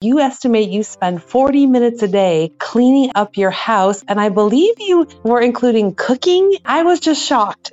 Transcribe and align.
You 0.00 0.20
estimate 0.20 0.70
you 0.70 0.84
spend 0.84 1.24
40 1.24 1.66
minutes 1.66 2.04
a 2.04 2.06
day 2.06 2.52
cleaning 2.58 3.10
up 3.16 3.36
your 3.36 3.50
house, 3.50 4.04
and 4.06 4.20
I 4.20 4.28
believe 4.28 4.76
you 4.78 5.08
were 5.24 5.40
including 5.40 5.96
cooking. 5.96 6.54
I 6.64 6.84
was 6.84 7.00
just 7.00 7.20
shocked. 7.20 7.72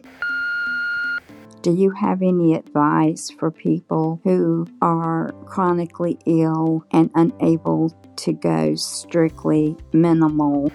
Do 1.61 1.72
you 1.72 1.92
have 1.92 2.24
any 2.24 2.56
advice 2.56 3.30
for 3.30 3.51
people 3.51 4.19
who 4.24 4.66
are 4.82 5.33
chronically 5.46 6.17
ill 6.25 6.83
and 6.92 7.11
unable 7.14 7.92
to 8.16 8.34
go 8.34 8.73
strictly 8.73 9.78
minimal? 9.94 10.71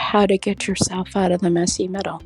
How 0.00 0.24
to 0.24 0.38
get 0.38 0.66
yourself 0.66 1.14
out 1.14 1.30
of 1.30 1.42
the 1.42 1.50
messy 1.50 1.88
middle. 1.88 2.22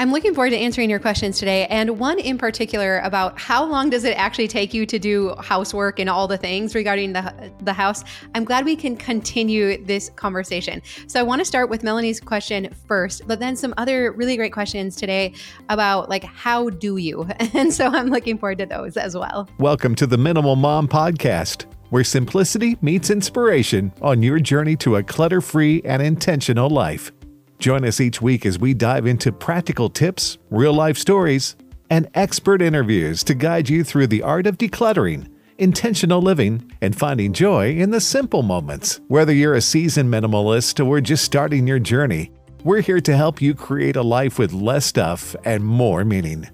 I'm 0.00 0.12
looking 0.12 0.32
forward 0.32 0.50
to 0.50 0.56
answering 0.56 0.90
your 0.90 1.00
questions 1.00 1.40
today, 1.40 1.66
and 1.66 1.98
one 1.98 2.20
in 2.20 2.38
particular 2.38 3.00
about 3.00 3.36
how 3.36 3.64
long 3.64 3.90
does 3.90 4.04
it 4.04 4.16
actually 4.16 4.46
take 4.46 4.72
you 4.72 4.86
to 4.86 4.96
do 4.96 5.34
housework 5.40 5.98
and 5.98 6.08
all 6.08 6.28
the 6.28 6.38
things 6.38 6.76
regarding 6.76 7.14
the 7.14 7.52
the 7.62 7.72
house. 7.72 8.04
I'm 8.36 8.44
glad 8.44 8.64
we 8.64 8.76
can 8.76 8.96
continue 8.96 9.84
this 9.84 10.10
conversation. 10.10 10.82
So 11.08 11.18
I 11.18 11.24
want 11.24 11.40
to 11.40 11.44
start 11.44 11.68
with 11.68 11.82
Melanie's 11.82 12.20
question 12.20 12.72
first, 12.86 13.26
but 13.26 13.40
then 13.40 13.56
some 13.56 13.74
other 13.76 14.12
really 14.12 14.36
great 14.36 14.52
questions 14.52 14.94
today 14.94 15.34
about 15.68 16.08
like 16.08 16.22
how 16.22 16.70
do 16.70 16.98
you? 16.98 17.28
And 17.54 17.74
so 17.74 17.88
I'm 17.88 18.08
looking 18.08 18.38
forward 18.38 18.58
to 18.58 18.66
those 18.66 18.96
as 18.96 19.16
well. 19.16 19.48
Welcome 19.58 19.96
to 19.96 20.06
the 20.06 20.18
Minimal 20.18 20.54
Mom 20.54 20.86
podcast 20.86 21.64
where 21.90 22.04
simplicity 22.04 22.76
meets 22.82 23.10
inspiration 23.10 23.90
on 24.02 24.22
your 24.22 24.38
journey 24.38 24.76
to 24.76 24.96
a 24.96 25.02
clutter 25.02 25.40
free 25.40 25.80
and 25.84 26.02
intentional 26.02 26.68
life. 26.68 27.10
Join 27.58 27.84
us 27.84 28.00
each 28.00 28.22
week 28.22 28.46
as 28.46 28.58
we 28.58 28.72
dive 28.72 29.06
into 29.06 29.32
practical 29.32 29.90
tips, 29.90 30.38
real 30.50 30.72
life 30.72 30.96
stories, 30.96 31.56
and 31.90 32.08
expert 32.14 32.62
interviews 32.62 33.24
to 33.24 33.34
guide 33.34 33.68
you 33.68 33.82
through 33.82 34.06
the 34.06 34.22
art 34.22 34.46
of 34.46 34.58
decluttering, 34.58 35.28
intentional 35.58 36.22
living, 36.22 36.70
and 36.80 36.96
finding 36.96 37.32
joy 37.32 37.70
in 37.74 37.90
the 37.90 38.00
simple 38.00 38.42
moments. 38.42 39.00
Whether 39.08 39.32
you're 39.32 39.54
a 39.54 39.60
seasoned 39.60 40.08
minimalist 40.08 40.84
or 40.84 41.00
just 41.00 41.24
starting 41.24 41.66
your 41.66 41.80
journey, 41.80 42.30
we're 42.62 42.80
here 42.80 43.00
to 43.00 43.16
help 43.16 43.42
you 43.42 43.54
create 43.54 43.96
a 43.96 44.02
life 44.02 44.38
with 44.38 44.52
less 44.52 44.86
stuff 44.86 45.34
and 45.44 45.64
more 45.64 46.04
meaning. 46.04 46.48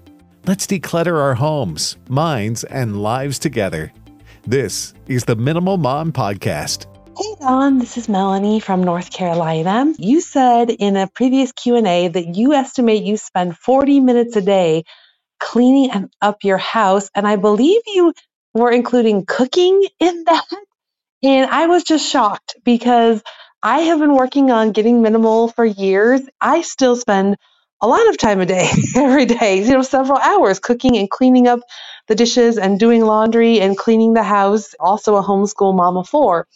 Let's 0.47 0.65
declutter 0.65 1.19
our 1.19 1.35
homes, 1.35 1.97
minds, 2.09 2.63
and 2.63 3.03
lives 3.03 3.37
together. 3.37 3.93
This 4.47 4.95
is 5.07 5.23
the 5.23 5.35
Minimal 5.35 5.77
Mom 5.77 6.11
Podcast. 6.11 6.87
Hey 7.17 7.35
Dawn, 7.41 7.79
this 7.79 7.97
is 7.97 8.09
Melanie 8.09 8.59
from 8.59 8.83
North 8.83 9.11
Carolina. 9.11 9.93
You 9.97 10.21
said 10.21 10.69
in 10.69 10.97
a 10.97 11.07
previous 11.07 11.53
Q&A 11.53 12.09
that 12.09 12.35
you 12.35 12.53
estimate 12.53 13.03
you 13.03 13.17
spend 13.17 13.57
40 13.57 14.01
minutes 14.01 14.35
a 14.35 14.41
day 14.41 14.83
cleaning 15.39 16.09
up 16.21 16.37
your 16.43 16.57
house 16.57 17.09
and 17.15 17.27
I 17.27 17.37
believe 17.37 17.81
you 17.87 18.13
were 18.53 18.71
including 18.71 19.25
cooking 19.25 19.87
in 19.99 20.23
that. 20.27 20.45
And 21.23 21.49
I 21.51 21.67
was 21.67 21.83
just 21.83 22.09
shocked 22.09 22.55
because 22.65 23.23
I 23.63 23.79
have 23.81 23.99
been 23.99 24.15
working 24.15 24.51
on 24.51 24.71
getting 24.71 25.01
minimal 25.01 25.49
for 25.49 25.65
years. 25.65 26.21
I 26.41 26.61
still 26.61 26.95
spend 26.95 27.37
a 27.81 27.87
lot 27.87 28.07
of 28.09 28.17
time 28.17 28.41
a 28.41 28.45
day, 28.45 28.69
every 28.95 29.25
day, 29.25 29.63
you 29.63 29.73
know, 29.73 29.81
several 29.81 30.19
hours 30.19 30.59
cooking 30.59 30.97
and 30.97 31.09
cleaning 31.09 31.47
up 31.47 31.59
the 32.07 32.15
dishes 32.15 32.57
and 32.57 32.79
doing 32.79 33.05
laundry 33.05 33.59
and 33.61 33.77
cleaning 33.77 34.13
the 34.13 34.23
house. 34.23 34.75
Also 34.79 35.15
a 35.17 35.23
homeschool 35.23 35.75
mom 35.75 35.97
of 35.97 36.07
four. 36.09 36.47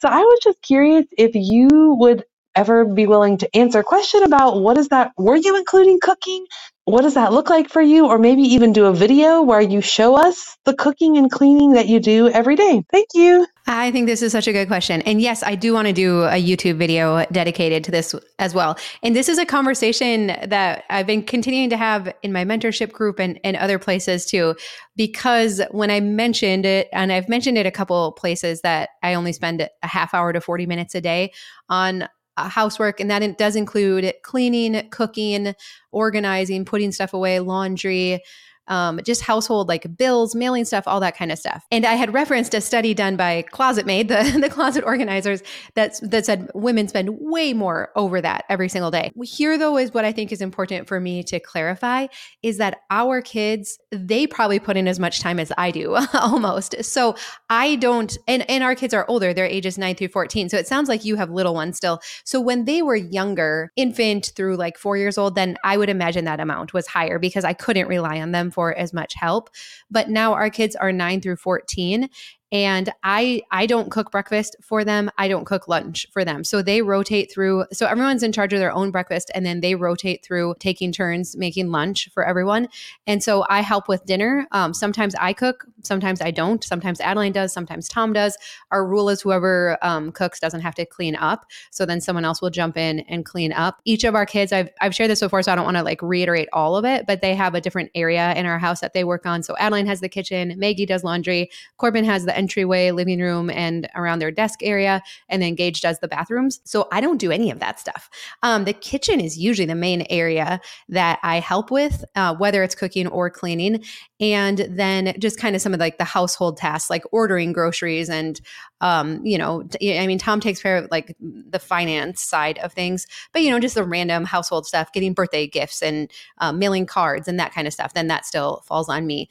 So 0.00 0.08
I 0.08 0.20
was 0.20 0.40
just 0.42 0.62
curious 0.62 1.06
if 1.18 1.32
you 1.34 1.96
would 2.00 2.24
ever 2.56 2.84
be 2.86 3.06
willing 3.06 3.38
to 3.38 3.56
answer 3.56 3.80
a 3.80 3.84
question 3.84 4.24
about 4.24 4.60
what 4.60 4.78
is 4.78 4.88
that? 4.88 5.12
Were 5.18 5.36
you 5.36 5.56
including 5.56 6.00
cooking? 6.02 6.46
What 6.84 7.02
does 7.02 7.14
that 7.14 7.32
look 7.32 7.50
like 7.50 7.70
for 7.70 7.82
you? 7.82 8.06
Or 8.08 8.18
maybe 8.18 8.42
even 8.42 8.72
do 8.74 8.86
a 8.86 8.94
video 8.94 9.42
where 9.42 9.60
you 9.60 9.80
show 9.82 10.16
us 10.16 10.56
the 10.66 10.74
cooking 10.74 11.18
and 11.18 11.30
cleaning 11.30 11.72
that 11.72 11.88
you 11.88 12.00
do 12.00 12.28
every 12.28 12.56
day. 12.56 12.84
Thank 12.92 13.08
you. 13.14 13.46
I 13.68 13.90
think 13.90 14.06
this 14.06 14.22
is 14.22 14.30
such 14.30 14.46
a 14.46 14.52
good 14.52 14.68
question. 14.68 15.02
And 15.02 15.20
yes, 15.20 15.42
I 15.42 15.56
do 15.56 15.72
want 15.72 15.88
to 15.88 15.92
do 15.92 16.22
a 16.22 16.40
YouTube 16.40 16.76
video 16.76 17.26
dedicated 17.32 17.82
to 17.84 17.90
this 17.90 18.14
as 18.38 18.54
well. 18.54 18.78
And 19.02 19.16
this 19.16 19.28
is 19.28 19.38
a 19.38 19.44
conversation 19.44 20.28
that 20.28 20.84
I've 20.88 21.06
been 21.06 21.24
continuing 21.24 21.68
to 21.70 21.76
have 21.76 22.14
in 22.22 22.32
my 22.32 22.44
mentorship 22.44 22.92
group 22.92 23.18
and, 23.18 23.40
and 23.42 23.56
other 23.56 23.80
places 23.80 24.24
too. 24.24 24.54
Because 24.94 25.60
when 25.72 25.90
I 25.90 25.98
mentioned 25.98 26.64
it, 26.64 26.88
and 26.92 27.10
I've 27.10 27.28
mentioned 27.28 27.58
it 27.58 27.66
a 27.66 27.72
couple 27.72 28.12
places 28.12 28.60
that 28.60 28.90
I 29.02 29.14
only 29.14 29.32
spend 29.32 29.60
a 29.60 29.86
half 29.86 30.14
hour 30.14 30.32
to 30.32 30.40
40 30.40 30.66
minutes 30.66 30.94
a 30.94 31.00
day 31.00 31.32
on 31.68 32.08
uh, 32.36 32.48
housework, 32.48 33.00
and 33.00 33.10
that 33.10 33.22
it 33.22 33.38
does 33.38 33.56
include 33.56 34.12
cleaning, 34.22 34.88
cooking, 34.90 35.54
organizing, 35.90 36.64
putting 36.66 36.92
stuff 36.92 37.14
away, 37.14 37.40
laundry, 37.40 38.20
um, 38.68 39.00
just 39.04 39.22
household 39.22 39.68
like 39.68 39.96
bills, 39.96 40.34
mailing 40.34 40.64
stuff, 40.64 40.84
all 40.86 41.00
that 41.00 41.16
kind 41.16 41.32
of 41.32 41.38
stuff. 41.38 41.64
And 41.70 41.86
I 41.86 41.94
had 41.94 42.12
referenced 42.12 42.52
a 42.54 42.60
study 42.60 42.94
done 42.94 43.16
by 43.16 43.42
Closet 43.50 43.86
ClosetMaid, 43.86 44.08
the, 44.08 44.38
the 44.40 44.48
closet 44.48 44.84
organizers, 44.84 45.42
that, 45.74 45.98
that 46.02 46.26
said 46.26 46.50
women 46.54 46.88
spend 46.88 47.10
way 47.20 47.52
more 47.52 47.90
over 47.96 48.20
that 48.20 48.44
every 48.48 48.68
single 48.68 48.90
day. 48.90 49.12
Here, 49.22 49.58
though, 49.58 49.76
is 49.76 49.92
what 49.92 50.04
I 50.04 50.12
think 50.12 50.32
is 50.32 50.40
important 50.40 50.88
for 50.88 51.00
me 51.00 51.22
to 51.24 51.40
clarify 51.40 52.06
is 52.42 52.58
that 52.58 52.80
our 52.90 53.20
kids, 53.20 53.78
they 53.90 54.26
probably 54.26 54.58
put 54.58 54.76
in 54.76 54.88
as 54.88 54.98
much 54.98 55.20
time 55.20 55.38
as 55.38 55.52
I 55.56 55.70
do 55.70 55.96
almost. 56.14 56.84
So 56.84 57.16
I 57.50 57.76
don't, 57.76 58.16
and, 58.28 58.48
and 58.50 58.62
our 58.62 58.74
kids 58.74 58.94
are 58.94 59.04
older, 59.08 59.32
they're 59.32 59.46
ages 59.46 59.78
9 59.78 59.94
through 59.94 60.08
14. 60.08 60.48
So 60.48 60.56
it 60.56 60.66
sounds 60.66 60.88
like 60.88 61.04
you 61.04 61.16
have 61.16 61.30
little 61.30 61.54
ones 61.54 61.76
still. 61.76 62.00
So 62.24 62.40
when 62.40 62.64
they 62.64 62.82
were 62.82 62.96
younger, 62.96 63.72
infant 63.76 64.32
through 64.36 64.56
like 64.56 64.78
four 64.78 64.96
years 64.96 65.18
old, 65.18 65.34
then 65.34 65.56
I 65.64 65.76
would 65.76 65.88
imagine 65.88 66.24
that 66.24 66.40
amount 66.40 66.72
was 66.72 66.86
higher 66.86 67.18
because 67.18 67.44
I 67.44 67.52
couldn't 67.52 67.88
rely 67.88 68.20
on 68.20 68.32
them 68.32 68.50
for 68.56 68.74
as 68.74 68.94
much 68.94 69.12
help. 69.14 69.50
But 69.90 70.08
now 70.08 70.32
our 70.32 70.48
kids 70.48 70.74
are 70.74 70.90
nine 70.90 71.20
through 71.20 71.36
14 71.36 72.08
and 72.52 72.92
i 73.02 73.42
i 73.50 73.66
don't 73.66 73.90
cook 73.90 74.10
breakfast 74.10 74.56
for 74.62 74.84
them. 74.84 75.10
I 75.18 75.28
don't 75.28 75.44
cook 75.44 75.68
lunch 75.68 76.06
for 76.12 76.24
them. 76.24 76.44
So 76.44 76.62
they 76.62 76.82
rotate 76.82 77.32
through 77.32 77.64
so 77.72 77.86
everyone's 77.86 78.22
in 78.22 78.32
charge 78.32 78.52
of 78.52 78.58
their 78.58 78.72
own 78.72 78.90
breakfast 78.90 79.30
and 79.34 79.44
then 79.44 79.60
they 79.60 79.74
rotate 79.74 80.24
through 80.24 80.54
taking 80.58 80.92
turns 80.92 81.36
making 81.36 81.70
lunch 81.70 82.08
for 82.12 82.24
everyone. 82.24 82.68
And 83.06 83.22
so 83.22 83.44
i 83.48 83.60
help 83.60 83.88
with 83.88 84.04
dinner. 84.04 84.46
Um, 84.52 84.74
sometimes 84.74 85.14
i 85.16 85.32
cook 85.32 85.66
sometimes 85.82 86.20
i 86.20 86.30
don't. 86.30 86.62
Sometimes 86.62 87.00
adeline 87.00 87.32
does 87.32 87.52
sometimes 87.52 87.88
tom 87.88 88.12
does. 88.12 88.36
Our 88.70 88.86
rule 88.86 89.08
is 89.08 89.22
whoever 89.22 89.78
um, 89.82 90.12
cooks 90.12 90.40
doesn't 90.40 90.60
have 90.60 90.74
to 90.76 90.86
clean 90.86 91.16
up. 91.16 91.46
So 91.70 91.86
then 91.86 92.00
someone 92.00 92.24
else 92.24 92.42
will 92.42 92.50
jump 92.50 92.76
in 92.76 93.00
and 93.00 93.24
clean 93.24 93.52
up. 93.52 93.80
Each 93.84 94.04
of 94.04 94.14
our 94.14 94.26
kids 94.26 94.52
i've, 94.52 94.70
I've 94.80 94.94
shared 94.94 95.10
this 95.10 95.20
before 95.20 95.42
so 95.42 95.52
i 95.52 95.54
don't 95.54 95.64
want 95.64 95.76
to 95.76 95.82
like 95.82 96.02
reiterate 96.02 96.48
all 96.52 96.76
of 96.76 96.84
it 96.84 97.06
but 97.06 97.22
they 97.22 97.34
have 97.34 97.54
a 97.54 97.60
different 97.60 97.90
area 97.94 98.34
in 98.34 98.46
our 98.46 98.58
house 98.58 98.80
that 98.80 98.92
they 98.92 99.04
work 99.04 99.26
on. 99.26 99.42
So 99.42 99.56
adeline 99.58 99.86
has 99.86 100.00
the 100.00 100.08
kitchen 100.08 100.54
maggie 100.56 100.86
does 100.86 101.04
laundry 101.04 101.50
corbin 101.76 102.04
has 102.04 102.24
the 102.24 102.35
entryway, 102.36 102.90
living 102.90 103.20
room, 103.20 103.50
and 103.50 103.88
around 103.94 104.18
their 104.20 104.30
desk 104.30 104.60
area. 104.62 105.02
And 105.28 105.42
then 105.42 105.54
Gage 105.54 105.80
does 105.80 105.98
the 105.98 106.08
bathrooms. 106.08 106.60
So 106.64 106.88
I 106.92 107.00
don't 107.00 107.18
do 107.18 107.30
any 107.30 107.50
of 107.50 107.58
that 107.60 107.80
stuff. 107.80 108.08
Um, 108.42 108.64
the 108.64 108.72
kitchen 108.72 109.20
is 109.20 109.38
usually 109.38 109.66
the 109.66 109.74
main 109.74 110.06
area 110.10 110.60
that 110.88 111.18
I 111.22 111.40
help 111.40 111.70
with, 111.70 112.04
uh, 112.14 112.34
whether 112.36 112.62
it's 112.62 112.74
cooking 112.74 113.06
or 113.06 113.30
cleaning. 113.30 113.82
And 114.20 114.66
then 114.70 115.14
just 115.18 115.38
kind 115.38 115.54
of 115.54 115.62
some 115.62 115.74
of 115.74 115.80
like 115.80 115.98
the 115.98 116.04
household 116.04 116.56
tasks, 116.56 116.88
like 116.88 117.02
ordering 117.12 117.52
groceries 117.52 118.08
and, 118.08 118.40
um, 118.80 119.24
you 119.24 119.38
know, 119.38 119.66
I 119.82 120.06
mean, 120.06 120.18
Tom 120.18 120.40
takes 120.40 120.62
care 120.62 120.76
of 120.76 120.88
like 120.90 121.14
the 121.20 121.58
finance 121.58 122.22
side 122.22 122.58
of 122.58 122.72
things, 122.72 123.06
but, 123.32 123.42
you 123.42 123.50
know, 123.50 123.60
just 123.60 123.74
the 123.74 123.84
random 123.84 124.24
household 124.24 124.66
stuff, 124.66 124.92
getting 124.92 125.14
birthday 125.14 125.46
gifts 125.46 125.82
and 125.82 126.10
uh, 126.38 126.52
mailing 126.52 126.86
cards 126.86 127.28
and 127.28 127.38
that 127.40 127.52
kind 127.52 127.66
of 127.66 127.72
stuff, 127.72 127.94
then 127.94 128.06
that 128.08 128.26
still 128.26 128.62
falls 128.66 128.88
on 128.88 129.06
me 129.06 129.28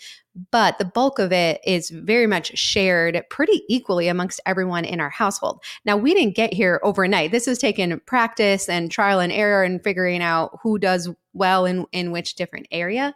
but 0.52 0.78
the 0.78 0.86
bulk 0.86 1.20
of 1.20 1.32
it 1.32 1.62
is 1.66 1.90
very 1.90 2.28
much 2.28 2.58
shared 2.58 3.24
pretty 3.30 3.64
equally 3.70 4.08
amongst 4.08 4.42
everyone 4.46 4.86
in 4.86 5.00
our 5.00 5.10
household. 5.10 5.64
Now, 5.86 5.96
we 5.98 6.14
didn't 6.14 6.36
get 6.36 6.54
here 6.54 6.80
overnight. 6.84 7.32
This 7.32 7.46
has 7.46 7.58
taken 7.58 8.00
practice 8.06 8.68
and 8.68 8.92
trial 8.92 9.20
and 9.20 9.32
error 9.32 9.64
and 9.64 9.84
figuring 9.84 10.22
out 10.22 10.60
who 10.62 10.78
does 10.78 11.10
well 11.34 11.66
in, 11.66 11.86
in 11.92 12.12
which 12.12 12.36
different 12.36 12.68
area. 12.72 13.14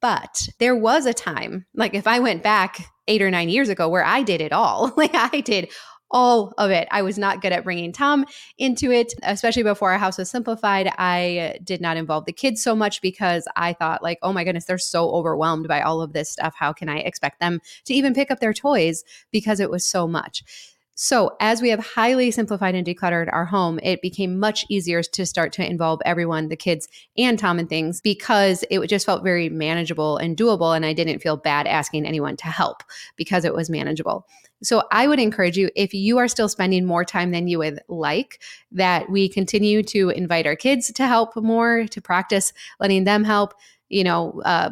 But 0.00 0.48
there 0.58 0.76
was 0.76 1.06
a 1.06 1.14
time, 1.14 1.66
like 1.74 1.94
if 1.94 2.06
I 2.06 2.20
went 2.20 2.42
back 2.42 2.86
eight 3.08 3.22
or 3.22 3.30
nine 3.30 3.48
years 3.48 3.68
ago, 3.68 3.88
where 3.88 4.04
I 4.04 4.22
did 4.22 4.40
it 4.40 4.52
all. 4.52 4.92
Like 4.96 5.14
I 5.14 5.40
did 5.40 5.70
all 6.10 6.54
of 6.58 6.70
it. 6.70 6.86
I 6.90 7.02
was 7.02 7.18
not 7.18 7.42
good 7.42 7.52
at 7.52 7.64
bringing 7.64 7.92
Tom 7.92 8.24
into 8.58 8.90
it, 8.92 9.12
especially 9.22 9.62
before 9.62 9.90
our 9.90 9.98
house 9.98 10.18
was 10.18 10.30
simplified. 10.30 10.90
I 10.98 11.58
did 11.64 11.80
not 11.80 11.96
involve 11.96 12.26
the 12.26 12.32
kids 12.32 12.62
so 12.62 12.74
much 12.76 13.02
because 13.02 13.48
I 13.56 13.72
thought, 13.72 14.02
like, 14.02 14.18
oh 14.22 14.32
my 14.32 14.44
goodness, 14.44 14.66
they're 14.66 14.78
so 14.78 15.10
overwhelmed 15.10 15.66
by 15.68 15.80
all 15.80 16.00
of 16.00 16.12
this 16.12 16.30
stuff. 16.30 16.54
How 16.56 16.72
can 16.72 16.88
I 16.88 16.98
expect 16.98 17.40
them 17.40 17.60
to 17.86 17.94
even 17.94 18.14
pick 18.14 18.30
up 18.30 18.40
their 18.40 18.54
toys 18.54 19.04
because 19.32 19.60
it 19.60 19.70
was 19.70 19.84
so 19.84 20.06
much? 20.06 20.44
So, 20.96 21.36
as 21.40 21.60
we 21.60 21.70
have 21.70 21.84
highly 21.84 22.30
simplified 22.30 22.76
and 22.76 22.86
decluttered 22.86 23.28
our 23.32 23.44
home, 23.44 23.80
it 23.82 24.00
became 24.00 24.38
much 24.38 24.64
easier 24.68 25.02
to 25.02 25.26
start 25.26 25.52
to 25.54 25.68
involve 25.68 26.00
everyone, 26.04 26.48
the 26.48 26.56
kids 26.56 26.86
and 27.18 27.36
Tom 27.36 27.58
and 27.58 27.68
things, 27.68 28.00
because 28.00 28.64
it 28.70 28.86
just 28.86 29.04
felt 29.04 29.24
very 29.24 29.48
manageable 29.48 30.18
and 30.18 30.36
doable. 30.36 30.74
And 30.74 30.86
I 30.86 30.92
didn't 30.92 31.18
feel 31.18 31.36
bad 31.36 31.66
asking 31.66 32.06
anyone 32.06 32.36
to 32.36 32.46
help 32.46 32.84
because 33.16 33.44
it 33.44 33.54
was 33.54 33.68
manageable. 33.68 34.26
So 34.62 34.84
I 34.92 35.08
would 35.08 35.18
encourage 35.18 35.58
you, 35.58 35.68
if 35.74 35.92
you 35.92 36.18
are 36.18 36.28
still 36.28 36.48
spending 36.48 36.84
more 36.84 37.04
time 37.04 37.32
than 37.32 37.48
you 37.48 37.58
would 37.58 37.80
like, 37.88 38.40
that 38.70 39.10
we 39.10 39.28
continue 39.28 39.82
to 39.84 40.10
invite 40.10 40.46
our 40.46 40.56
kids 40.56 40.92
to 40.92 41.06
help 41.06 41.34
more, 41.36 41.86
to 41.88 42.00
practice 42.00 42.52
letting 42.78 43.02
them 43.02 43.24
help, 43.24 43.52
you 43.88 44.04
know, 44.04 44.40
uh, 44.44 44.70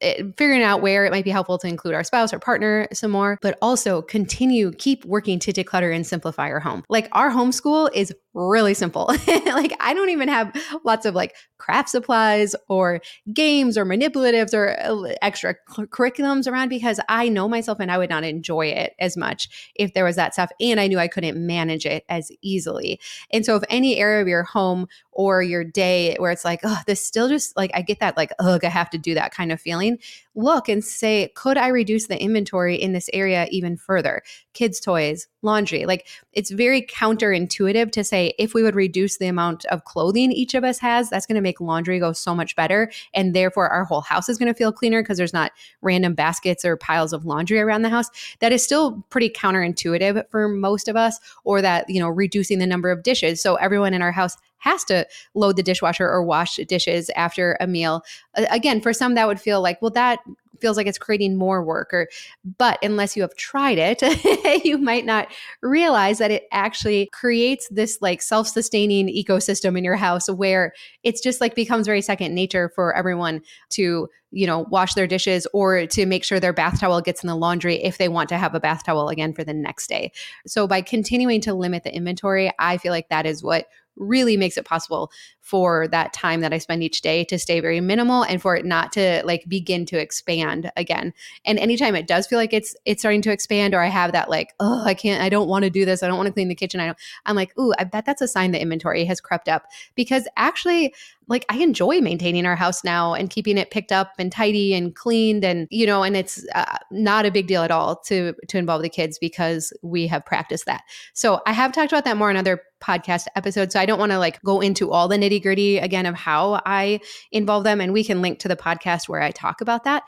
eh, 0.00 0.22
figuring 0.36 0.62
out 0.62 0.82
where 0.82 1.04
it 1.04 1.12
might 1.12 1.24
be 1.24 1.30
helpful 1.30 1.58
to 1.58 1.66
include 1.66 1.94
our 1.94 2.04
spouse 2.04 2.32
or 2.32 2.38
partner 2.38 2.88
some 2.92 3.10
more, 3.10 3.38
but 3.42 3.58
also 3.62 4.02
continue, 4.02 4.72
keep 4.72 5.04
working 5.04 5.38
to 5.40 5.52
declutter 5.52 5.94
and 5.94 6.06
simplify 6.06 6.48
our 6.50 6.60
home. 6.60 6.84
Like 6.88 7.08
our 7.12 7.30
homeschool 7.30 7.90
is 7.94 8.14
really 8.38 8.74
simple. 8.74 9.06
like 9.26 9.74
I 9.80 9.92
don't 9.94 10.10
even 10.10 10.28
have 10.28 10.52
lots 10.84 11.04
of 11.04 11.14
like 11.14 11.34
craft 11.58 11.88
supplies 11.88 12.54
or 12.68 13.00
games 13.32 13.76
or 13.76 13.84
manipulatives 13.84 14.54
or 14.54 14.78
uh, 14.80 15.14
extra 15.20 15.56
curriculums 15.68 16.50
around 16.50 16.68
because 16.68 17.00
I 17.08 17.28
know 17.28 17.48
myself 17.48 17.80
and 17.80 17.90
I 17.90 17.98
would 17.98 18.10
not 18.10 18.24
enjoy 18.24 18.66
it 18.66 18.94
as 19.00 19.16
much 19.16 19.70
if 19.74 19.92
there 19.92 20.04
was 20.04 20.16
that 20.16 20.34
stuff 20.34 20.50
and 20.60 20.78
I 20.78 20.86
knew 20.86 20.98
I 20.98 21.08
couldn't 21.08 21.44
manage 21.44 21.84
it 21.84 22.04
as 22.08 22.30
easily. 22.40 23.00
And 23.32 23.44
so 23.44 23.56
if 23.56 23.64
any 23.68 23.96
area 23.96 24.22
of 24.22 24.28
your 24.28 24.44
home 24.44 24.86
or 25.10 25.42
your 25.42 25.64
day 25.64 26.14
where 26.18 26.30
it's 26.30 26.44
like, 26.44 26.60
oh, 26.62 26.80
this 26.86 27.04
still 27.04 27.28
just 27.28 27.56
like 27.56 27.72
I 27.74 27.82
get 27.82 27.98
that 27.98 28.16
like, 28.16 28.30
ugh, 28.38 28.64
I 28.64 28.68
have 28.68 28.90
to 28.90 28.98
do 28.98 29.14
that 29.14 29.34
kind 29.34 29.50
of 29.50 29.60
feeling, 29.60 29.98
look 30.36 30.68
and 30.68 30.84
say, 30.84 31.32
could 31.34 31.58
I 31.58 31.68
reduce 31.68 32.06
the 32.06 32.20
inventory 32.22 32.76
in 32.76 32.92
this 32.92 33.10
area 33.12 33.48
even 33.50 33.76
further? 33.76 34.22
Kids' 34.54 34.78
toys, 34.78 35.26
laundry. 35.42 35.86
Like 35.86 36.06
it's 36.32 36.50
very 36.50 36.82
counterintuitive 36.82 37.90
to 37.92 38.04
say 38.04 38.27
if 38.38 38.54
we 38.54 38.62
would 38.62 38.74
reduce 38.74 39.18
the 39.18 39.26
amount 39.26 39.64
of 39.66 39.84
clothing 39.84 40.32
each 40.32 40.54
of 40.54 40.64
us 40.64 40.78
has, 40.78 41.08
that's 41.08 41.26
going 41.26 41.36
to 41.36 41.40
make 41.40 41.60
laundry 41.60 41.98
go 41.98 42.12
so 42.12 42.34
much 42.34 42.56
better. 42.56 42.90
And 43.14 43.34
therefore, 43.34 43.68
our 43.68 43.84
whole 43.84 44.00
house 44.00 44.28
is 44.28 44.38
going 44.38 44.52
to 44.52 44.58
feel 44.58 44.72
cleaner 44.72 45.02
because 45.02 45.18
there's 45.18 45.32
not 45.32 45.52
random 45.82 46.14
baskets 46.14 46.64
or 46.64 46.76
piles 46.76 47.12
of 47.12 47.24
laundry 47.24 47.60
around 47.60 47.82
the 47.82 47.88
house. 47.88 48.10
That 48.40 48.52
is 48.52 48.64
still 48.64 49.04
pretty 49.10 49.30
counterintuitive 49.30 50.28
for 50.30 50.48
most 50.48 50.88
of 50.88 50.96
us, 50.96 51.18
or 51.44 51.62
that, 51.62 51.88
you 51.88 52.00
know, 52.00 52.08
reducing 52.08 52.58
the 52.58 52.66
number 52.66 52.90
of 52.90 53.02
dishes. 53.02 53.40
So 53.40 53.54
everyone 53.56 53.94
in 53.94 54.02
our 54.02 54.12
house 54.12 54.36
has 54.58 54.82
to 54.84 55.06
load 55.34 55.56
the 55.56 55.62
dishwasher 55.62 56.08
or 56.08 56.22
wash 56.22 56.56
dishes 56.56 57.10
after 57.10 57.56
a 57.60 57.66
meal. 57.66 58.02
Again, 58.34 58.80
for 58.80 58.92
some, 58.92 59.14
that 59.14 59.28
would 59.28 59.40
feel 59.40 59.62
like, 59.62 59.80
well, 59.80 59.92
that 59.92 60.18
feels 60.60 60.76
like 60.76 60.86
it's 60.86 60.98
creating 60.98 61.36
more 61.36 61.62
work 61.62 61.92
or 61.92 62.08
but 62.56 62.78
unless 62.82 63.16
you 63.16 63.22
have 63.22 63.34
tried 63.36 63.78
it 63.78 64.02
you 64.64 64.78
might 64.78 65.04
not 65.04 65.28
realize 65.62 66.18
that 66.18 66.30
it 66.30 66.44
actually 66.52 67.08
creates 67.12 67.68
this 67.70 67.98
like 68.00 68.22
self-sustaining 68.22 69.08
ecosystem 69.08 69.76
in 69.76 69.84
your 69.84 69.96
house 69.96 70.28
where 70.28 70.72
it's 71.02 71.20
just 71.20 71.40
like 71.40 71.54
becomes 71.54 71.86
very 71.86 72.02
second 72.02 72.34
nature 72.34 72.70
for 72.74 72.94
everyone 72.94 73.40
to 73.70 74.08
you 74.30 74.46
know 74.46 74.60
wash 74.70 74.94
their 74.94 75.06
dishes 75.06 75.46
or 75.52 75.86
to 75.86 76.04
make 76.04 76.24
sure 76.24 76.38
their 76.38 76.52
bath 76.52 76.80
towel 76.80 77.00
gets 77.00 77.22
in 77.22 77.28
the 77.28 77.36
laundry 77.36 77.82
if 77.82 77.98
they 77.98 78.08
want 78.08 78.28
to 78.28 78.36
have 78.36 78.54
a 78.54 78.60
bath 78.60 78.84
towel 78.84 79.08
again 79.08 79.32
for 79.32 79.42
the 79.42 79.54
next 79.54 79.88
day. 79.88 80.12
So 80.46 80.66
by 80.66 80.82
continuing 80.82 81.40
to 81.42 81.54
limit 81.54 81.84
the 81.84 81.94
inventory 81.94 82.52
i 82.58 82.76
feel 82.76 82.92
like 82.92 83.08
that 83.08 83.26
is 83.26 83.42
what 83.42 83.66
really 83.98 84.36
makes 84.36 84.56
it 84.56 84.64
possible 84.64 85.10
for 85.48 85.88
that 85.88 86.12
time 86.12 86.42
that 86.42 86.52
I 86.52 86.58
spend 86.58 86.82
each 86.82 87.00
day 87.00 87.24
to 87.24 87.38
stay 87.38 87.60
very 87.60 87.80
minimal 87.80 88.22
and 88.22 88.42
for 88.42 88.54
it 88.54 88.66
not 88.66 88.92
to 88.92 89.22
like 89.24 89.48
begin 89.48 89.86
to 89.86 89.98
expand 89.98 90.70
again. 90.76 91.14
And 91.46 91.58
anytime 91.58 91.96
it 91.96 92.06
does 92.06 92.26
feel 92.26 92.38
like 92.38 92.52
it's 92.52 92.76
it's 92.84 93.00
starting 93.00 93.22
to 93.22 93.32
expand 93.32 93.72
or 93.72 93.80
I 93.80 93.86
have 93.86 94.12
that 94.12 94.28
like, 94.28 94.52
oh, 94.60 94.84
I 94.84 94.92
can't, 94.92 95.22
I 95.22 95.30
don't 95.30 95.48
want 95.48 95.62
to 95.62 95.70
do 95.70 95.86
this. 95.86 96.02
I 96.02 96.06
don't 96.06 96.18
want 96.18 96.26
to 96.26 96.34
clean 96.34 96.48
the 96.48 96.54
kitchen. 96.54 96.80
I 96.80 96.86
don't, 96.86 96.98
I'm 97.24 97.34
like, 97.34 97.58
ooh, 97.58 97.72
I 97.78 97.84
bet 97.84 98.04
that's 98.04 98.20
a 98.20 98.28
sign 98.28 98.50
that 98.50 98.60
inventory 98.60 99.06
has 99.06 99.22
crept 99.22 99.48
up 99.48 99.64
because 99.94 100.28
actually 100.36 100.92
like 101.28 101.44
I 101.48 101.58
enjoy 101.58 102.00
maintaining 102.00 102.46
our 102.46 102.56
house 102.56 102.82
now 102.82 103.14
and 103.14 103.30
keeping 103.30 103.58
it 103.58 103.70
picked 103.70 103.92
up 103.92 104.12
and 104.18 104.32
tidy 104.32 104.74
and 104.74 104.94
cleaned 104.94 105.44
and 105.44 105.68
you 105.70 105.86
know 105.86 106.02
and 106.02 106.16
it's 106.16 106.44
uh, 106.54 106.78
not 106.90 107.26
a 107.26 107.30
big 107.30 107.46
deal 107.46 107.62
at 107.62 107.70
all 107.70 107.96
to 108.06 108.34
to 108.48 108.58
involve 108.58 108.82
the 108.82 108.88
kids 108.88 109.18
because 109.18 109.72
we 109.82 110.06
have 110.06 110.24
practiced 110.24 110.66
that. 110.66 110.82
So 111.12 111.40
I 111.46 111.52
have 111.52 111.72
talked 111.72 111.92
about 111.92 112.04
that 112.04 112.16
more 112.16 112.30
in 112.30 112.36
other 112.36 112.62
podcast 112.80 113.26
episodes 113.34 113.72
so 113.72 113.80
I 113.80 113.86
don't 113.86 113.98
want 113.98 114.12
to 114.12 114.18
like 114.18 114.40
go 114.42 114.60
into 114.60 114.90
all 114.90 115.08
the 115.08 115.16
nitty 115.16 115.37
gritty 115.40 115.78
again 115.78 116.06
of 116.06 116.14
how 116.14 116.60
I 116.64 117.00
involve 117.32 117.64
them. 117.64 117.80
And 117.80 117.92
we 117.92 118.04
can 118.04 118.22
link 118.22 118.38
to 118.40 118.48
the 118.48 118.56
podcast 118.56 119.08
where 119.08 119.22
I 119.22 119.30
talk 119.30 119.60
about 119.60 119.84
that. 119.84 120.04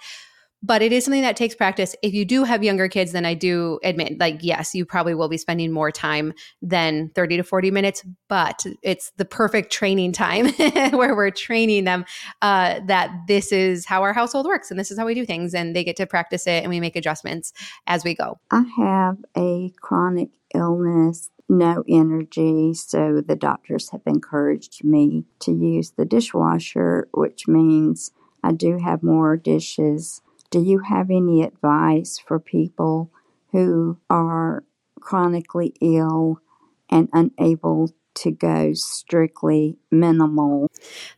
But 0.63 0.83
it 0.83 0.93
is 0.93 1.05
something 1.05 1.23
that 1.23 1.37
takes 1.37 1.55
practice. 1.55 1.97
If 2.03 2.13
you 2.13 2.27
do 2.27 2.45
have 2.45 2.63
younger 2.63 2.87
kids, 2.87 3.13
then 3.13 3.25
I 3.25 3.33
do 3.33 3.81
admit, 3.83 4.21
like, 4.21 4.41
yes, 4.41 4.75
you 4.75 4.85
probably 4.85 5.15
will 5.15 5.29
be 5.29 5.39
spending 5.39 5.73
more 5.73 5.91
time 5.91 6.35
than 6.61 7.11
30 7.15 7.39
to 7.39 7.43
40 7.43 7.71
minutes, 7.71 8.05
but 8.29 8.67
it's 8.83 9.11
the 9.17 9.25
perfect 9.25 9.73
training 9.73 10.13
time 10.13 10.49
where 10.91 11.17
we're 11.17 11.31
training 11.31 11.85
them 11.85 12.05
uh, 12.43 12.81
that 12.87 13.11
this 13.27 13.53
is 13.53 13.87
how 13.87 14.03
our 14.03 14.13
household 14.13 14.45
works 14.45 14.71
and 14.71 14.79
this 14.79 14.91
is 14.91 14.99
how 14.99 15.07
we 15.07 15.15
do 15.15 15.25
things. 15.25 15.55
And 15.55 15.75
they 15.75 15.83
get 15.83 15.97
to 15.97 16.07
practice 16.07 16.47
it 16.47 16.63
and 16.63 16.69
we 16.69 16.79
make 16.79 16.95
adjustments 16.95 17.55
as 17.87 18.05
we 18.05 18.15
go. 18.15 18.39
I 18.51 18.65
have 18.77 19.17
a 19.37 19.73
chronic 19.81 20.29
illness 20.55 21.31
no 21.51 21.85
energy, 21.89 22.73
so 22.75 23.21
the 23.21 23.37
doctors 23.37 23.91
have 23.91 24.03
encouraged 24.07 24.85
me 24.85 25.25
to 25.41 25.53
use 25.53 25.91
the 25.91 26.05
dishwasher, 26.05 27.09
which 27.13 27.49
means 27.49 28.13
I 28.43 28.53
do 28.53 28.79
have 28.79 29.03
more 29.03 29.37
dishes. 29.37 30.23
Do 30.51 30.63
you 30.63 30.81
have 30.81 31.11
any 31.11 31.43
advice 31.43 32.19
for 32.19 32.39
people 32.39 33.11
who 33.51 33.99
are 34.09 34.65
chronically 35.01 35.75
ill 35.81 36.41
and 36.89 37.09
unable 37.13 37.93
to 38.15 38.31
go 38.31 38.73
strictly 38.75 39.77
minimal? 39.91 40.71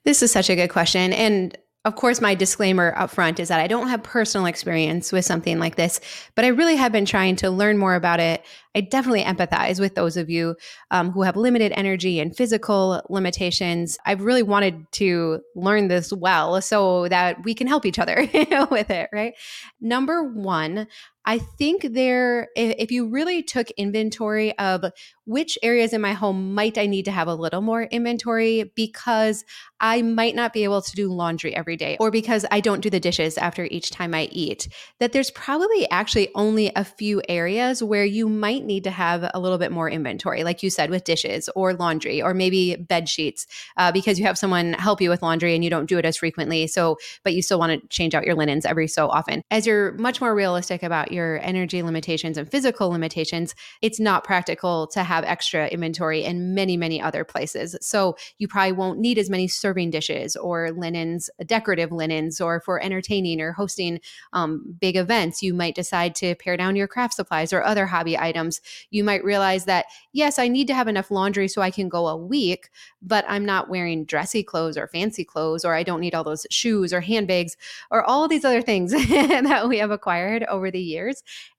This 0.04 0.22
is 0.22 0.32
such 0.32 0.50
a 0.50 0.56
good 0.56 0.70
question. 0.70 1.12
And 1.12 1.56
of 1.84 1.96
course, 1.96 2.20
my 2.20 2.34
disclaimer 2.34 2.94
up 2.96 3.10
front 3.10 3.40
is 3.40 3.48
that 3.48 3.58
I 3.58 3.66
don't 3.66 3.88
have 3.88 4.02
personal 4.04 4.46
experience 4.46 5.10
with 5.10 5.24
something 5.24 5.58
like 5.58 5.74
this, 5.74 6.00
but 6.36 6.44
I 6.44 6.48
really 6.48 6.76
have 6.76 6.92
been 6.92 7.04
trying 7.04 7.36
to 7.36 7.50
learn 7.50 7.76
more 7.76 7.96
about 7.96 8.20
it 8.20 8.44
I 8.74 8.80
definitely 8.80 9.22
empathize 9.22 9.78
with 9.80 9.94
those 9.94 10.16
of 10.16 10.30
you 10.30 10.56
um, 10.90 11.10
who 11.10 11.22
have 11.22 11.36
limited 11.36 11.72
energy 11.72 12.20
and 12.20 12.34
physical 12.34 13.02
limitations. 13.10 13.98
I've 14.06 14.22
really 14.22 14.42
wanted 14.42 14.90
to 14.92 15.40
learn 15.54 15.88
this 15.88 16.12
well 16.12 16.60
so 16.62 17.08
that 17.08 17.44
we 17.44 17.54
can 17.54 17.66
help 17.66 17.84
each 17.84 17.98
other 17.98 18.16
with 18.70 18.90
it, 18.90 19.10
right? 19.12 19.34
Number 19.80 20.22
one, 20.22 20.86
I 21.24 21.38
think 21.38 21.86
there, 21.92 22.48
if 22.56 22.90
you 22.90 23.08
really 23.08 23.42
took 23.42 23.70
inventory 23.72 24.56
of 24.58 24.84
which 25.24 25.56
areas 25.62 25.92
in 25.92 26.00
my 26.00 26.14
home 26.14 26.54
might 26.54 26.76
I 26.76 26.86
need 26.86 27.04
to 27.04 27.12
have 27.12 27.28
a 27.28 27.34
little 27.34 27.60
more 27.60 27.84
inventory 27.84 28.72
because 28.74 29.44
I 29.78 30.02
might 30.02 30.34
not 30.34 30.52
be 30.52 30.64
able 30.64 30.82
to 30.82 30.92
do 30.96 31.12
laundry 31.12 31.54
every 31.54 31.76
day 31.76 31.96
or 32.00 32.10
because 32.10 32.44
I 32.50 32.60
don't 32.60 32.80
do 32.80 32.90
the 32.90 33.00
dishes 33.00 33.38
after 33.38 33.64
each 33.64 33.90
time 33.90 34.14
I 34.14 34.28
eat, 34.32 34.68
that 34.98 35.12
there's 35.12 35.30
probably 35.30 35.88
actually 35.90 36.28
only 36.34 36.72
a 36.74 36.84
few 36.84 37.22
areas 37.28 37.82
where 37.82 38.04
you 38.04 38.28
might 38.28 38.64
need 38.64 38.84
to 38.84 38.90
have 38.90 39.28
a 39.32 39.38
little 39.38 39.58
bit 39.58 39.70
more 39.72 39.88
inventory, 39.88 40.42
like 40.44 40.62
you 40.62 40.70
said, 40.70 40.90
with 40.90 41.04
dishes 41.04 41.48
or 41.54 41.74
laundry 41.74 42.20
or 42.20 42.34
maybe 42.34 42.76
bed 42.76 43.08
sheets, 43.08 43.46
uh, 43.76 43.92
because 43.92 44.18
you 44.18 44.26
have 44.26 44.38
someone 44.38 44.72
help 44.72 45.00
you 45.00 45.10
with 45.10 45.22
laundry 45.22 45.54
and 45.54 45.62
you 45.62 45.70
don't 45.70 45.86
do 45.86 45.98
it 45.98 46.04
as 46.04 46.16
frequently. 46.16 46.66
So, 46.66 46.98
but 47.22 47.34
you 47.34 47.42
still 47.42 47.58
want 47.58 47.80
to 47.80 47.88
change 47.88 48.14
out 48.14 48.24
your 48.24 48.34
linens 48.34 48.64
every 48.64 48.88
so 48.88 49.08
often. 49.08 49.42
As 49.50 49.66
you're 49.66 49.92
much 49.92 50.20
more 50.20 50.34
realistic 50.34 50.82
about 50.82 51.11
your 51.12 51.38
energy 51.42 51.82
limitations 51.82 52.38
and 52.38 52.50
physical 52.50 52.90
limitations, 52.90 53.54
it's 53.80 54.00
not 54.00 54.24
practical 54.24 54.86
to 54.88 55.02
have 55.02 55.24
extra 55.24 55.68
inventory 55.68 56.24
in 56.24 56.54
many, 56.54 56.76
many 56.76 57.00
other 57.00 57.24
places. 57.24 57.76
So, 57.80 58.16
you 58.38 58.48
probably 58.48 58.72
won't 58.72 58.98
need 58.98 59.18
as 59.18 59.30
many 59.30 59.48
serving 59.48 59.90
dishes 59.90 60.36
or 60.36 60.70
linens, 60.72 61.30
decorative 61.46 61.92
linens, 61.92 62.40
or 62.40 62.60
for 62.60 62.82
entertaining 62.82 63.40
or 63.40 63.52
hosting 63.52 64.00
um, 64.32 64.76
big 64.80 64.96
events. 64.96 65.42
You 65.42 65.54
might 65.54 65.74
decide 65.74 66.14
to 66.16 66.34
pare 66.34 66.56
down 66.56 66.76
your 66.76 66.88
craft 66.88 67.14
supplies 67.14 67.52
or 67.52 67.62
other 67.62 67.86
hobby 67.86 68.18
items 68.18 68.60
you 68.90 69.04
might 69.04 69.24
realize 69.24 69.64
that, 69.64 69.86
yes, 70.12 70.38
I 70.38 70.48
need 70.48 70.66
to 70.68 70.74
have 70.74 70.88
enough 70.88 71.10
laundry 71.10 71.48
so 71.48 71.62
I 71.62 71.70
can 71.70 71.88
go 71.88 72.08
a 72.08 72.16
week, 72.16 72.70
but 73.00 73.24
I'm 73.28 73.44
not 73.44 73.68
wearing 73.68 74.04
dressy 74.04 74.42
clothes 74.42 74.76
or 74.76 74.86
fancy 74.88 75.24
clothes, 75.24 75.64
or 75.64 75.74
I 75.74 75.82
don't 75.82 76.00
need 76.00 76.14
all 76.14 76.24
those 76.24 76.46
shoes 76.50 76.92
or 76.92 77.00
handbags 77.00 77.56
or 77.90 78.04
all 78.04 78.28
these 78.28 78.44
other 78.44 78.62
things 78.62 78.92
that 79.08 79.68
we 79.68 79.78
have 79.78 79.90
acquired 79.90 80.44
over 80.44 80.70
the 80.70 80.80
years. 80.80 81.01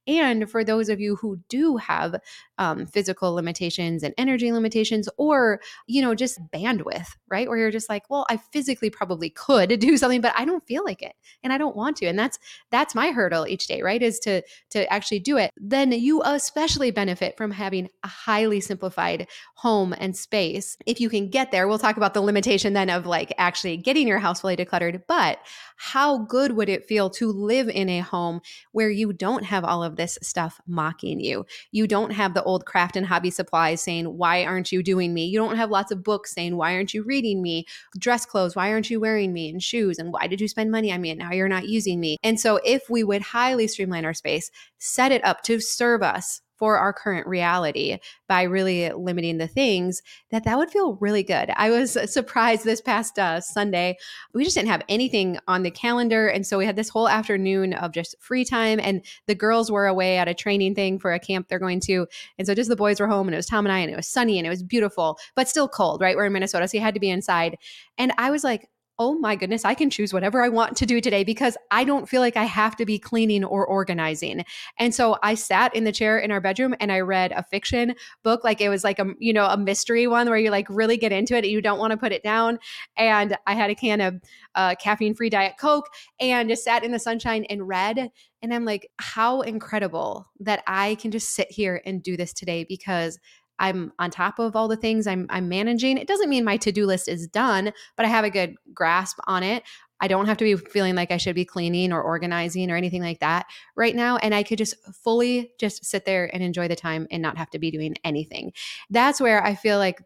And 0.08 0.50
for 0.50 0.64
those 0.64 0.90
of 0.90 1.00
you 1.00 1.16
who 1.18 1.40
do 1.50 1.78
have 1.78 2.16
um, 2.58 2.86
physical 2.86 3.34
limitations 3.34 4.04
and 4.04 4.14
energy 4.18 4.52
limitations, 4.52 5.10
or, 5.18 5.60
you 5.88 6.02
know, 6.02 6.14
just 6.16 6.40
bandwidth, 6.52 7.08
right? 7.28 7.48
Where 7.48 7.58
you're 7.58 7.72
just 7.72 7.90
like, 7.90 8.10
well, 8.10 8.26
I 8.30 8.38
physically 8.38 8.90
probably 8.90 9.30
could 9.30 9.80
do 9.80 9.98
something, 9.98 10.22
but 10.22 10.34
I 10.38 10.46
don't 10.46 10.66
feel 10.66 10.84
like 10.84 11.02
it 11.02 11.14
and 11.44 11.52
I 11.52 11.58
don't 11.58 11.76
want 11.76 11.98
to. 11.98 12.06
And 12.06 12.18
that's, 12.18 12.38
that's 12.72 12.96
my 12.96 13.12
hurdle 13.12 13.48
each 13.48 13.68
day, 13.68 13.82
right? 13.82 14.02
Is 14.02 14.20
to, 14.20 14.42
to 14.72 14.92
actually 14.92 15.20
do 15.20 15.38
it. 15.38 15.52
Then 15.58 15.92
you 15.92 16.22
especially 16.24 16.92
benefit 16.92 17.38
from 17.38 17.52
having 17.52 17.90
a 18.04 18.08
highly 18.08 18.62
simplified 18.62 19.28
home 19.56 19.94
and 19.98 20.16
space. 20.16 20.78
If 20.86 21.00
you 21.00 21.10
can 21.10 21.30
get 21.30 21.52
there, 21.52 21.68
we'll 21.68 21.80
talk 21.80 21.98
about 21.98 22.14
the 22.14 22.22
limitation 22.22 22.74
then 22.74 22.90
of 22.90 23.06
like 23.06 23.34
actually 23.38 23.78
getting 23.78 24.08
your 24.08 24.20
house 24.20 24.42
fully 24.42 24.56
decluttered. 24.56 25.04
But 25.08 25.40
how 25.78 26.20
good 26.20 26.54
would 26.54 26.70
it 26.70 26.86
feel 26.86 27.10
to 27.12 27.32
live 27.32 27.70
in 27.70 27.90
a 27.90 28.00
home 28.00 28.42
where 28.72 28.90
you 28.90 29.14
don't 29.14 29.44
have 29.44 29.64
all 29.64 29.84
of 29.84 29.96
this 29.96 30.18
stuff 30.22 30.60
mocking 30.68 31.20
you. 31.20 31.46
You 31.72 31.88
don't 31.88 32.12
have 32.12 32.34
the 32.34 32.44
old 32.44 32.53
craft 32.60 32.96
and 32.96 33.06
hobby 33.06 33.30
supplies 33.30 33.82
saying, 33.82 34.18
Why 34.18 34.46
aren't 34.46 34.72
you 34.72 34.84
doing 34.84 35.14
me? 35.14 35.26
You 35.26 35.40
don't 35.40 35.58
have 35.58 35.72
lots 35.72 35.92
of 35.92 36.04
books 36.04 36.34
saying, 36.34 36.56
Why 36.56 36.76
aren't 36.76 36.94
you 36.94 37.04
reading 37.04 37.42
me? 37.42 37.66
Dress 37.98 38.26
clothes, 38.26 38.56
why 38.56 38.72
aren't 38.72 38.90
you 38.90 39.00
wearing 39.00 39.34
me? 39.34 39.50
And 39.50 39.62
shoes, 39.62 39.98
and 39.98 40.14
why 40.14 40.28
did 40.28 40.40
you 40.40 40.48
spend 40.48 40.72
money 40.72 40.92
on 40.92 41.02
me? 41.02 41.10
And 41.10 41.20
now 41.20 41.32
you're 41.32 41.48
not 41.48 41.68
using 41.68 42.00
me. 42.00 42.18
And 42.24 42.40
so, 42.40 42.60
if 42.64 42.90
we 42.90 43.04
would 43.04 43.22
highly 43.22 43.68
streamline 43.68 44.06
our 44.06 44.14
space, 44.14 44.52
set 44.78 45.12
it 45.12 45.24
up 45.26 45.42
to 45.44 45.60
serve 45.60 46.04
us 46.04 46.42
for 46.58 46.78
our 46.78 46.94
current 46.94 47.28
reality 47.28 47.98
by 48.28 48.44
really 48.44 48.92
limiting 48.92 49.38
the 49.38 49.48
things 49.48 50.02
that 50.32 50.44
that 50.44 50.58
would 50.58 50.70
feel 50.70 50.96
really 50.96 51.24
good. 51.24 51.52
I 51.56 51.70
was 51.70 51.98
surprised 52.12 52.64
this 52.64 52.82
past 52.82 53.18
uh, 53.20 53.42
sunday 53.42 53.98
we 54.34 54.44
just 54.44 54.56
didn't 54.56 54.70
have 54.70 54.84
anything 54.90 55.38
on 55.48 55.64
the 55.64 55.72
calendar 55.72 56.28
and 56.28 56.46
so 56.46 56.58
we 56.58 56.66
had 56.66 56.76
this 56.76 56.90
whole 56.90 57.08
afternoon 57.08 57.74
of 57.74 57.92
just 57.92 58.16
free 58.20 58.46
time 58.46 58.80
and 58.82 59.04
the 59.28 59.36
girls 59.36 59.72
were 59.72 59.88
away 59.88 60.18
at 60.18 60.28
a 60.28 60.34
training 60.34 60.76
thing 60.76 61.00
for 61.00 61.14
a 61.14 61.20
camp 61.20 61.48
they're 61.48 61.60
going 61.60 61.80
to 61.80 62.08
and 62.38 62.48
so 62.48 62.54
just 62.54 62.70
the 62.70 62.76
boys 62.76 63.00
were 63.00 63.08
home 63.08 63.28
and 63.28 63.36
it 63.36 63.38
was 63.38 63.46
tom 63.46 63.66
and 63.66 63.74
i 63.74 63.80
and 63.80 63.92
it 63.92 63.96
was 63.96 64.08
sunny 64.08 64.38
and 64.38 64.48
it 64.48 64.50
was 64.50 64.64
beautiful 64.64 65.18
but 65.36 65.48
still 65.48 65.68
cold 65.68 66.02
right? 66.02 66.16
We're 66.16 66.26
in 66.26 66.34
minnesota 66.34 66.68
so 66.68 66.78
you 66.78 66.84
had 66.84 66.94
to 66.94 67.00
be 67.00 67.10
inside 67.10 67.58
and 67.98 68.12
i 68.18 68.32
was 68.32 68.44
like 68.44 68.70
oh 69.00 69.18
my 69.18 69.36
goodness, 69.36 69.66
I 69.66 69.74
can 69.74 69.90
choose 69.90 70.14
whatever 70.14 70.44
I 70.44 70.50
want 70.50 70.78
to 70.78 70.86
do 70.86 71.02
today 71.02 71.24
because 71.24 71.58
I 71.72 71.84
don't 71.84 72.08
feel 72.08 72.22
like 72.22 72.38
I 72.38 72.44
have 72.44 72.76
to 72.76 72.86
be 72.86 73.00
cleaning 73.00 73.44
or 73.44 73.66
organizing. 73.66 74.46
And 74.78 74.94
so 74.94 75.18
I 75.24 75.34
sat 75.36 75.76
in 75.76 75.84
the 75.84 75.92
chair 75.92 76.20
in 76.20 76.32
our 76.32 76.40
bedroom 76.40 76.76
and 76.80 76.92
I 76.92 77.00
read 77.00 77.32
a 77.32 77.44
fiction 77.44 77.96
book, 78.24 78.44
like 78.44 78.62
it 78.62 78.70
was 78.70 78.84
like 78.84 79.00
a, 79.00 79.08
you 79.18 79.34
know, 79.34 79.46
a 79.46 79.58
mystery 79.58 80.06
one 80.06 80.30
where 80.30 80.38
you 80.38 80.52
like 80.52 80.68
really 80.70 80.98
get 80.98 81.12
into 81.12 81.36
it 81.36 81.44
and 81.44 81.52
you 81.52 81.62
don't 81.62 81.80
want 81.80 81.92
to 81.92 81.98
put 81.98 82.12
it 82.12 82.24
down. 82.24 82.60
And 82.96 83.36
I 83.48 83.56
had 83.56 83.72
a 83.72 83.76
can 83.76 84.00
of 84.00 84.22
uh, 84.56 84.76
caffeine 84.76 85.16
free 85.16 85.30
Diet 85.30 85.56
Coke 85.60 85.90
and 86.20 86.48
just 86.50 86.64
sat 86.64 86.84
in 86.84 86.92
the 86.92 87.00
sunshine 87.00 87.46
and 87.50 87.68
read. 87.68 88.12
And 88.44 88.54
I'm 88.54 88.66
like, 88.66 88.90
how 89.00 89.42
incredible 89.42 90.28
that 90.42 90.64
I 90.68 90.96
can 90.96 91.12
just 91.12 91.30
sit 91.30 91.50
here 91.50 91.82
and 91.86 92.04
do 92.04 92.16
this 92.16 92.34
today 92.34 92.66
because 92.68 93.18
I'm 93.63 93.93
on 93.98 94.12
top 94.12 94.39
of 94.39 94.58
all 94.58 94.67
the 94.67 94.75
things 94.75 95.08
I'm, 95.08 95.25
I'm 95.29 95.48
managing. 95.48 95.98
It 95.98 96.05
doesn't 96.05 96.29
mean 96.29 96.43
my 96.43 96.58
to 96.58 96.72
do 96.74 96.86
list 96.86 97.08
is 97.08 97.27
done, 97.27 97.72
but 97.96 98.05
I 98.05 98.10
have 98.10 98.25
a 98.25 98.29
good 98.29 98.55
grasp 98.74 99.20
on 99.25 99.41
it. 99.41 99.63
I 100.01 100.10
don't 100.10 100.25
have 100.25 100.36
to 100.38 100.43
be 100.43 100.58
feeling 100.58 100.96
like 100.96 101.12
I 101.12 101.17
should 101.17 101.34
be 101.34 101.46
cleaning 101.46 101.93
or 101.93 102.01
organizing 102.01 102.70
or 102.70 102.75
anything 102.75 103.01
like 103.01 103.22
that 103.22 103.46
right 103.77 103.96
now. 103.96 104.17
And 104.17 104.36
I 104.36 104.43
could 104.43 104.58
just 104.58 104.75
fully 104.93 105.53
just 105.58 105.86
sit 105.86 106.03
there 106.03 106.29
and 106.34 106.43
enjoy 106.43 106.67
the 106.67 106.75
time 106.75 107.08
and 107.10 107.22
not 107.22 107.38
have 107.38 107.50
to 107.51 107.60
be 107.60 107.72
doing 107.72 107.96
anything. 108.03 108.51
That's 108.89 109.22
where 109.22 109.41
I 109.41 109.55
feel 109.55 109.77
like 109.77 110.01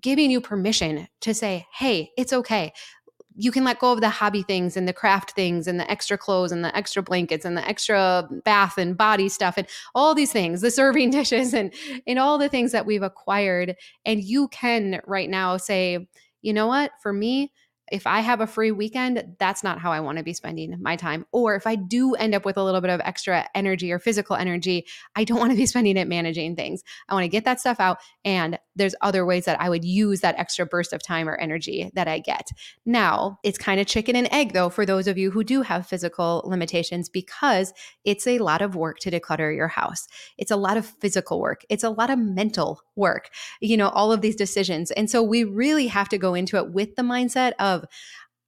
giving 0.00 0.30
you 0.30 0.40
permission 0.40 1.08
to 1.22 1.34
say, 1.34 1.66
hey, 1.72 2.12
it's 2.16 2.32
okay 2.32 2.72
you 3.40 3.52
can 3.52 3.62
let 3.62 3.78
go 3.78 3.92
of 3.92 4.00
the 4.00 4.10
hobby 4.10 4.42
things 4.42 4.76
and 4.76 4.88
the 4.88 4.92
craft 4.92 5.30
things 5.30 5.68
and 5.68 5.78
the 5.78 5.88
extra 5.88 6.18
clothes 6.18 6.50
and 6.50 6.64
the 6.64 6.76
extra 6.76 7.02
blankets 7.02 7.44
and 7.44 7.56
the 7.56 7.66
extra 7.66 8.28
bath 8.44 8.76
and 8.76 8.98
body 8.98 9.28
stuff 9.28 9.54
and 9.56 9.68
all 9.94 10.14
these 10.14 10.32
things 10.32 10.60
the 10.60 10.70
serving 10.70 11.10
dishes 11.18 11.54
and 11.54 11.72
and 12.06 12.18
all 12.18 12.36
the 12.36 12.48
things 12.48 12.72
that 12.72 12.84
we've 12.84 13.02
acquired 13.02 13.76
and 14.04 14.24
you 14.24 14.48
can 14.48 15.00
right 15.06 15.30
now 15.30 15.56
say 15.56 16.06
you 16.42 16.52
know 16.52 16.66
what 16.66 16.90
for 17.00 17.12
me 17.12 17.52
if 17.90 18.06
I 18.06 18.20
have 18.20 18.40
a 18.40 18.46
free 18.46 18.70
weekend, 18.70 19.36
that's 19.38 19.64
not 19.64 19.78
how 19.78 19.92
I 19.92 20.00
want 20.00 20.18
to 20.18 20.24
be 20.24 20.32
spending 20.32 20.76
my 20.80 20.96
time. 20.96 21.24
Or 21.32 21.54
if 21.54 21.66
I 21.66 21.74
do 21.74 22.14
end 22.14 22.34
up 22.34 22.44
with 22.44 22.56
a 22.56 22.62
little 22.62 22.80
bit 22.80 22.90
of 22.90 23.00
extra 23.02 23.48
energy 23.54 23.92
or 23.92 23.98
physical 23.98 24.36
energy, 24.36 24.86
I 25.16 25.24
don't 25.24 25.38
want 25.38 25.52
to 25.52 25.56
be 25.56 25.66
spending 25.66 25.96
it 25.96 26.08
managing 26.08 26.56
things. 26.56 26.82
I 27.08 27.14
want 27.14 27.24
to 27.24 27.28
get 27.28 27.44
that 27.44 27.60
stuff 27.60 27.80
out. 27.80 27.98
And 28.24 28.58
there's 28.78 28.94
other 29.00 29.26
ways 29.26 29.44
that 29.44 29.60
I 29.60 29.68
would 29.68 29.84
use 29.84 30.20
that 30.20 30.38
extra 30.38 30.64
burst 30.64 30.92
of 30.92 31.02
time 31.02 31.28
or 31.28 31.36
energy 31.36 31.90
that 31.94 32.08
I 32.08 32.18
get. 32.20 32.50
Now, 32.86 33.38
it's 33.42 33.58
kind 33.58 33.80
of 33.80 33.86
chicken 33.86 34.16
and 34.16 34.28
egg 34.32 34.52
though 34.52 34.70
for 34.70 34.86
those 34.86 35.06
of 35.06 35.18
you 35.18 35.30
who 35.30 35.44
do 35.44 35.62
have 35.62 35.86
physical 35.86 36.42
limitations 36.46 37.08
because 37.08 37.72
it's 38.04 38.26
a 38.26 38.38
lot 38.38 38.62
of 38.62 38.74
work 38.74 38.98
to 39.00 39.10
declutter 39.10 39.54
your 39.54 39.68
house. 39.68 40.08
It's 40.38 40.50
a 40.50 40.56
lot 40.56 40.76
of 40.76 40.86
physical 40.86 41.40
work, 41.40 41.62
it's 41.68 41.84
a 41.84 41.90
lot 41.90 42.10
of 42.10 42.18
mental 42.18 42.80
work, 42.96 43.30
you 43.60 43.76
know, 43.76 43.88
all 43.90 44.12
of 44.12 44.20
these 44.20 44.36
decisions. 44.36 44.90
And 44.92 45.10
so 45.10 45.22
we 45.22 45.44
really 45.44 45.88
have 45.88 46.08
to 46.10 46.18
go 46.18 46.34
into 46.34 46.56
it 46.56 46.72
with 46.72 46.96
the 46.96 47.02
mindset 47.02 47.52
of, 47.58 47.84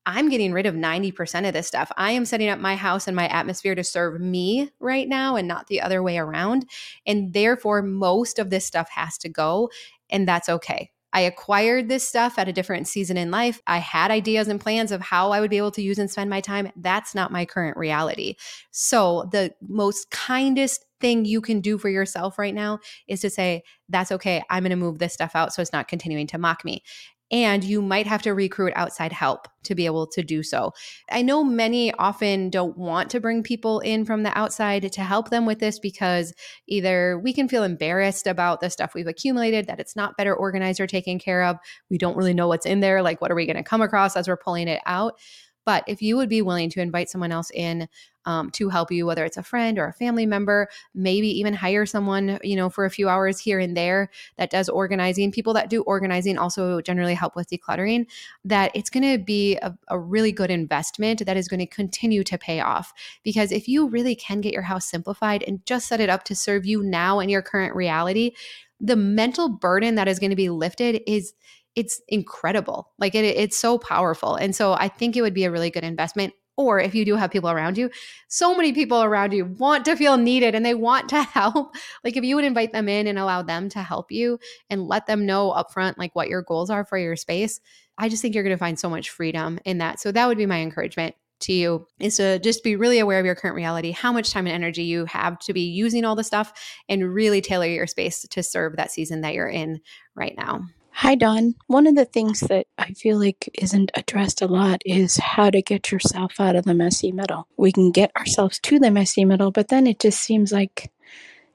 I'm 0.07 0.31
getting 0.31 0.53
rid 0.53 0.67
of 0.67 0.75
90% 0.75 1.47
of 1.47 1.53
this 1.53 1.67
stuff. 1.67 1.93
I 1.97 2.13
am 2.13 2.25
setting 2.25 2.49
up 2.49 2.59
my 2.59 2.75
house 2.75 3.07
and 3.07 3.15
my 3.15 3.29
atmosphere 3.29 3.75
to 3.75 3.85
serve 3.85 4.21
me 4.21 4.71
right 4.81 5.07
now 5.07 5.37
and 5.37 5.47
not 5.47 5.67
the 5.67 5.83
other 5.83 6.03
way 6.03 6.19
around. 6.19 6.67
And 7.07 7.33
therefore, 7.33 7.83
most 7.83 8.39
of 8.39 8.51
this 8.51 8.65
stuff 8.65 8.89
has 8.91 9.19
to 9.19 9.29
go, 9.29 9.71
and 10.11 10.27
that's 10.27 10.49
okay. 10.49 10.91
I 11.13 11.21
acquired 11.23 11.89
this 11.89 12.09
stuff 12.09 12.39
at 12.39 12.49
a 12.49 12.53
different 12.53 12.87
season 12.87 13.17
in 13.17 13.31
life. 13.31 13.61
I 13.67 13.79
had 13.79 14.11
ideas 14.11 14.47
and 14.47 14.61
plans 14.61 14.93
of 14.93 15.01
how 15.01 15.33
I 15.33 15.41
would 15.41 15.51
be 15.51 15.57
able 15.57 15.73
to 15.73 15.83
use 15.83 15.99
and 15.99 16.11
spend 16.11 16.31
my 16.31 16.41
time. 16.41 16.71
That's 16.77 17.15
not 17.15 17.33
my 17.33 17.45
current 17.45 17.77
reality. 17.77 18.37
So, 18.71 19.29
the 19.33 19.53
most 19.67 20.11
kindest 20.11 20.85
thing 21.01 21.25
you 21.25 21.41
can 21.41 21.61
do 21.61 21.79
for 21.79 21.89
yourself 21.89 22.39
right 22.39 22.55
now 22.55 22.79
is 23.09 23.21
to 23.23 23.31
say, 23.31 23.63
That's 23.89 24.13
okay. 24.13 24.43
I'm 24.51 24.63
going 24.63 24.71
to 24.71 24.77
move 24.77 24.99
this 24.99 25.13
stuff 25.13 25.35
out 25.35 25.53
so 25.53 25.63
it's 25.63 25.73
not 25.73 25.89
continuing 25.89 26.29
to 26.29 26.39
mock 26.39 26.65
me 26.65 26.85
and 27.31 27.63
you 27.63 27.81
might 27.81 28.07
have 28.07 28.23
to 28.23 28.35
recruit 28.35 28.73
outside 28.75 29.13
help 29.13 29.47
to 29.63 29.75
be 29.75 29.87
able 29.87 30.07
to 30.07 30.23
do 30.23 30.43
so. 30.43 30.73
I 31.11 31.23
know 31.23 31.45
many 31.45 31.93
often 31.95 32.51
don't 32.51 32.77
want 32.77 33.11
to 33.11 33.21
bring 33.21 33.43
people 33.43 33.81
in 33.81 34.05
from 34.05 34.23
the 34.23 34.37
outside 34.37 34.91
to 34.93 35.03
help 35.03 35.31
them 35.31 35.47
with 35.47 35.59
this 35.59 35.79
because 35.79 36.33
either 36.67 37.19
we 37.23 37.33
can 37.33 37.49
feel 37.49 37.63
embarrassed 37.63 38.27
about 38.27 38.61
the 38.61 38.71
stuff 38.71 38.95
we've 38.95 39.07
accumulated, 39.07 39.67
that 39.67 39.81
it's 39.81 39.97
not 39.97 40.17
better 40.17 40.35
organized 40.35 40.81
or 40.81 40.87
taken 40.87 41.19
care 41.19 41.45
of. 41.45 41.57
We 41.91 41.99
don't 41.99 42.17
really 42.17 42.35
know 42.35 42.49
what's 42.49 42.67
in 42.67 42.81
there. 42.81 43.03
Like, 43.03 43.21
what 43.21 43.31
are 43.31 43.37
we 43.37 43.47
going 43.47 43.57
to 43.57 43.63
come 43.63 43.83
across 43.83 44.17
as 44.17 44.27
we're 44.27 44.37
pulling 44.37 44.69
it 44.69 44.81
out? 44.87 45.19
But 45.67 45.85
if 45.87 46.01
you 46.03 46.17
would 46.17 46.29
be 46.29 46.43
willing 46.43 46.71
to 46.71 46.81
invite 46.81 47.11
someone 47.11 47.33
else 47.33 47.51
in 47.53 47.87
um, 48.27 48.51
to 48.51 48.69
help 48.69 48.91
you, 48.91 49.07
whether 49.07 49.25
it's 49.25 49.37
a 49.37 49.43
friend 49.43 49.79
or 49.79 49.87
a 49.87 49.93
family 49.93 50.27
member, 50.27 50.69
maybe 50.95 51.29
even 51.29 51.55
hire 51.55 51.87
someone, 51.87 52.39
you 52.43 52.57
know, 52.57 52.69
for 52.69 52.85
a 52.85 52.91
few 52.91 53.09
hours 53.09 53.39
here 53.39 53.59
and 53.59 53.77
there 53.77 54.11
that 54.37 54.51
does 54.51 54.69
organizing. 54.69 55.33
People 55.33 55.55
that 55.55 55.71
do 55.71 55.83
organizing 55.83 56.39
also 56.39 56.81
generally 56.81 57.15
help 57.15 57.37
with 57.37 57.49
decluttering, 57.51 58.07
that 58.45 58.71
it's 58.75 58.91
going 58.91 59.11
to 59.11 59.23
be 59.23 59.57
a, 59.57 59.77
a 59.89 59.99
really 59.99 60.33
good 60.33 60.51
investment 60.51 61.25
that 61.27 61.37
is 61.37 61.49
going 61.49 61.61
to 61.61 61.67
continue 61.67 62.23
to 62.25 62.39
pay 62.39 62.61
off. 62.61 62.93
Because 63.23 63.53
if 63.53 63.69
you 63.69 63.89
really 63.89 64.15
can 64.15 64.41
get 64.41 64.53
your 64.53 64.63
house 64.63 64.87
simplified 64.87 65.43
and 65.47 65.65
just 65.67 65.89
set 65.89 66.01
it 66.01 66.09
up 66.09 66.25
to 66.25 66.35
serve 66.35 66.67
you 66.67 66.83
now 66.83 67.21
in 67.21 67.29
your 67.29 67.43
current 67.43 67.75
reality, 67.75 68.33
the 68.81 68.97
mental 68.97 69.49
burden 69.49 69.95
that 69.97 70.09
is 70.09 70.19
going 70.19 70.31
to 70.31 70.37
be 70.37 70.49
lifted 70.49 71.03
is 71.07 71.35
it's 71.77 72.01
incredible. 72.09 72.91
Like 72.99 73.15
it, 73.15 73.25
it's 73.25 73.57
so 73.57 73.79
powerful. 73.79 74.35
And 74.35 74.55
so 74.55 74.73
I 74.73 74.89
think 74.89 75.17
it 75.17 75.23
would 75.23 75.35
be 75.35 75.45
a 75.45 75.51
really 75.51 75.71
good 75.71 75.85
investment. 75.85 76.33
Or 76.61 76.79
if 76.79 76.95
you 76.95 77.07
do 77.07 77.17
have 77.17 77.31
people 77.31 77.51
around 77.51 77.79
you, 77.79 77.91
so 78.29 78.55
many 78.55 78.73
people 78.75 79.03
around 79.03 79.33
you 79.33 79.47
want 79.47 79.87
to 79.87 79.97
feel 79.97 80.19
needed 80.19 80.55
and 80.55 80.65
they 80.65 80.75
want 80.75 81.09
to 81.09 81.23
help. 81.39 81.75
Like 82.05 82.19
if 82.19 82.25
you 82.25 82.37
would 82.37 82.45
invite 82.45 82.73
them 82.73 82.87
in 82.87 83.07
and 83.07 83.19
allow 83.19 83.41
them 83.41 83.71
to 83.71 83.83
help 83.83 84.13
you 84.13 84.39
and 84.69 84.87
let 84.87 85.07
them 85.07 85.25
know 85.25 85.53
upfront 85.53 85.97
like 85.97 86.15
what 86.15 86.29
your 86.29 86.43
goals 86.43 86.69
are 86.69 86.85
for 86.85 86.99
your 86.99 87.17
space, 87.17 87.61
I 87.97 88.11
just 88.11 88.21
think 88.21 88.35
you're 88.35 88.45
going 88.45 88.55
to 88.55 88.59
find 88.59 88.79
so 88.79 88.91
much 88.91 89.09
freedom 89.09 89.59
in 89.65 89.79
that. 89.79 90.01
So 90.01 90.13
that 90.13 90.27
would 90.27 90.39
be 90.39 90.45
my 90.45 90.61
encouragement 90.61 91.15
to 91.41 91.55
you 91.55 91.87
is 91.99 92.19
to 92.19 92.39
just 92.41 92.63
be 92.63 92.77
really 92.77 92.99
aware 92.99 93.19
of 93.19 93.25
your 93.25 93.35
current 93.35 93.57
reality, 93.57 93.93
how 93.93 94.13
much 94.13 94.31
time 94.31 94.47
and 94.47 94.55
energy 94.55 94.83
you 94.83 95.07
have 95.07 95.39
to 95.39 95.55
be 95.55 95.63
using 95.63 96.05
all 96.05 96.15
the 96.15 96.23
stuff, 96.23 96.53
and 96.89 97.15
really 97.15 97.41
tailor 97.41 97.67
your 97.67 97.87
space 97.87 98.27
to 98.29 98.43
serve 98.43 98.77
that 98.77 98.93
season 98.93 99.23
that 99.23 99.33
you're 99.33 99.49
in 99.49 99.81
right 100.15 100.35
now. 100.37 100.61
Hi, 100.93 101.15
Dawn. 101.15 101.55
One 101.67 101.87
of 101.87 101.95
the 101.95 102.05
things 102.05 102.41
that 102.41 102.67
I 102.77 102.93
feel 102.93 103.19
like 103.19 103.49
isn't 103.55 103.91
addressed 103.95 104.43
a 104.43 104.47
lot 104.47 104.83
is 104.85 105.17
how 105.17 105.49
to 105.51 105.63
get 105.63 105.91
yourself 105.91 106.39
out 106.39 106.57
of 106.57 106.65
the 106.65 106.75
messy 106.75 107.11
middle. 107.11 107.49
We 107.57 107.73
can 107.73 107.91
get 107.91 108.15
ourselves 108.17 108.59
to 108.61 108.79
the 108.79 108.91
messy 108.91 109.25
middle, 109.25 109.51
but 109.51 109.69
then 109.69 109.87
it 109.87 109.99
just 109.99 110.21
seems 110.21 110.53
like 110.53 110.91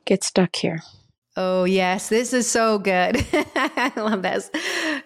get 0.06 0.24
stuck 0.24 0.56
here. 0.56 0.82
Oh, 1.38 1.66
yes. 1.66 2.08
This 2.10 2.34
is 2.34 2.50
so 2.50 2.80
good. 2.80 3.26
I 3.34 3.92
love 3.98 4.22
this. 4.22 4.50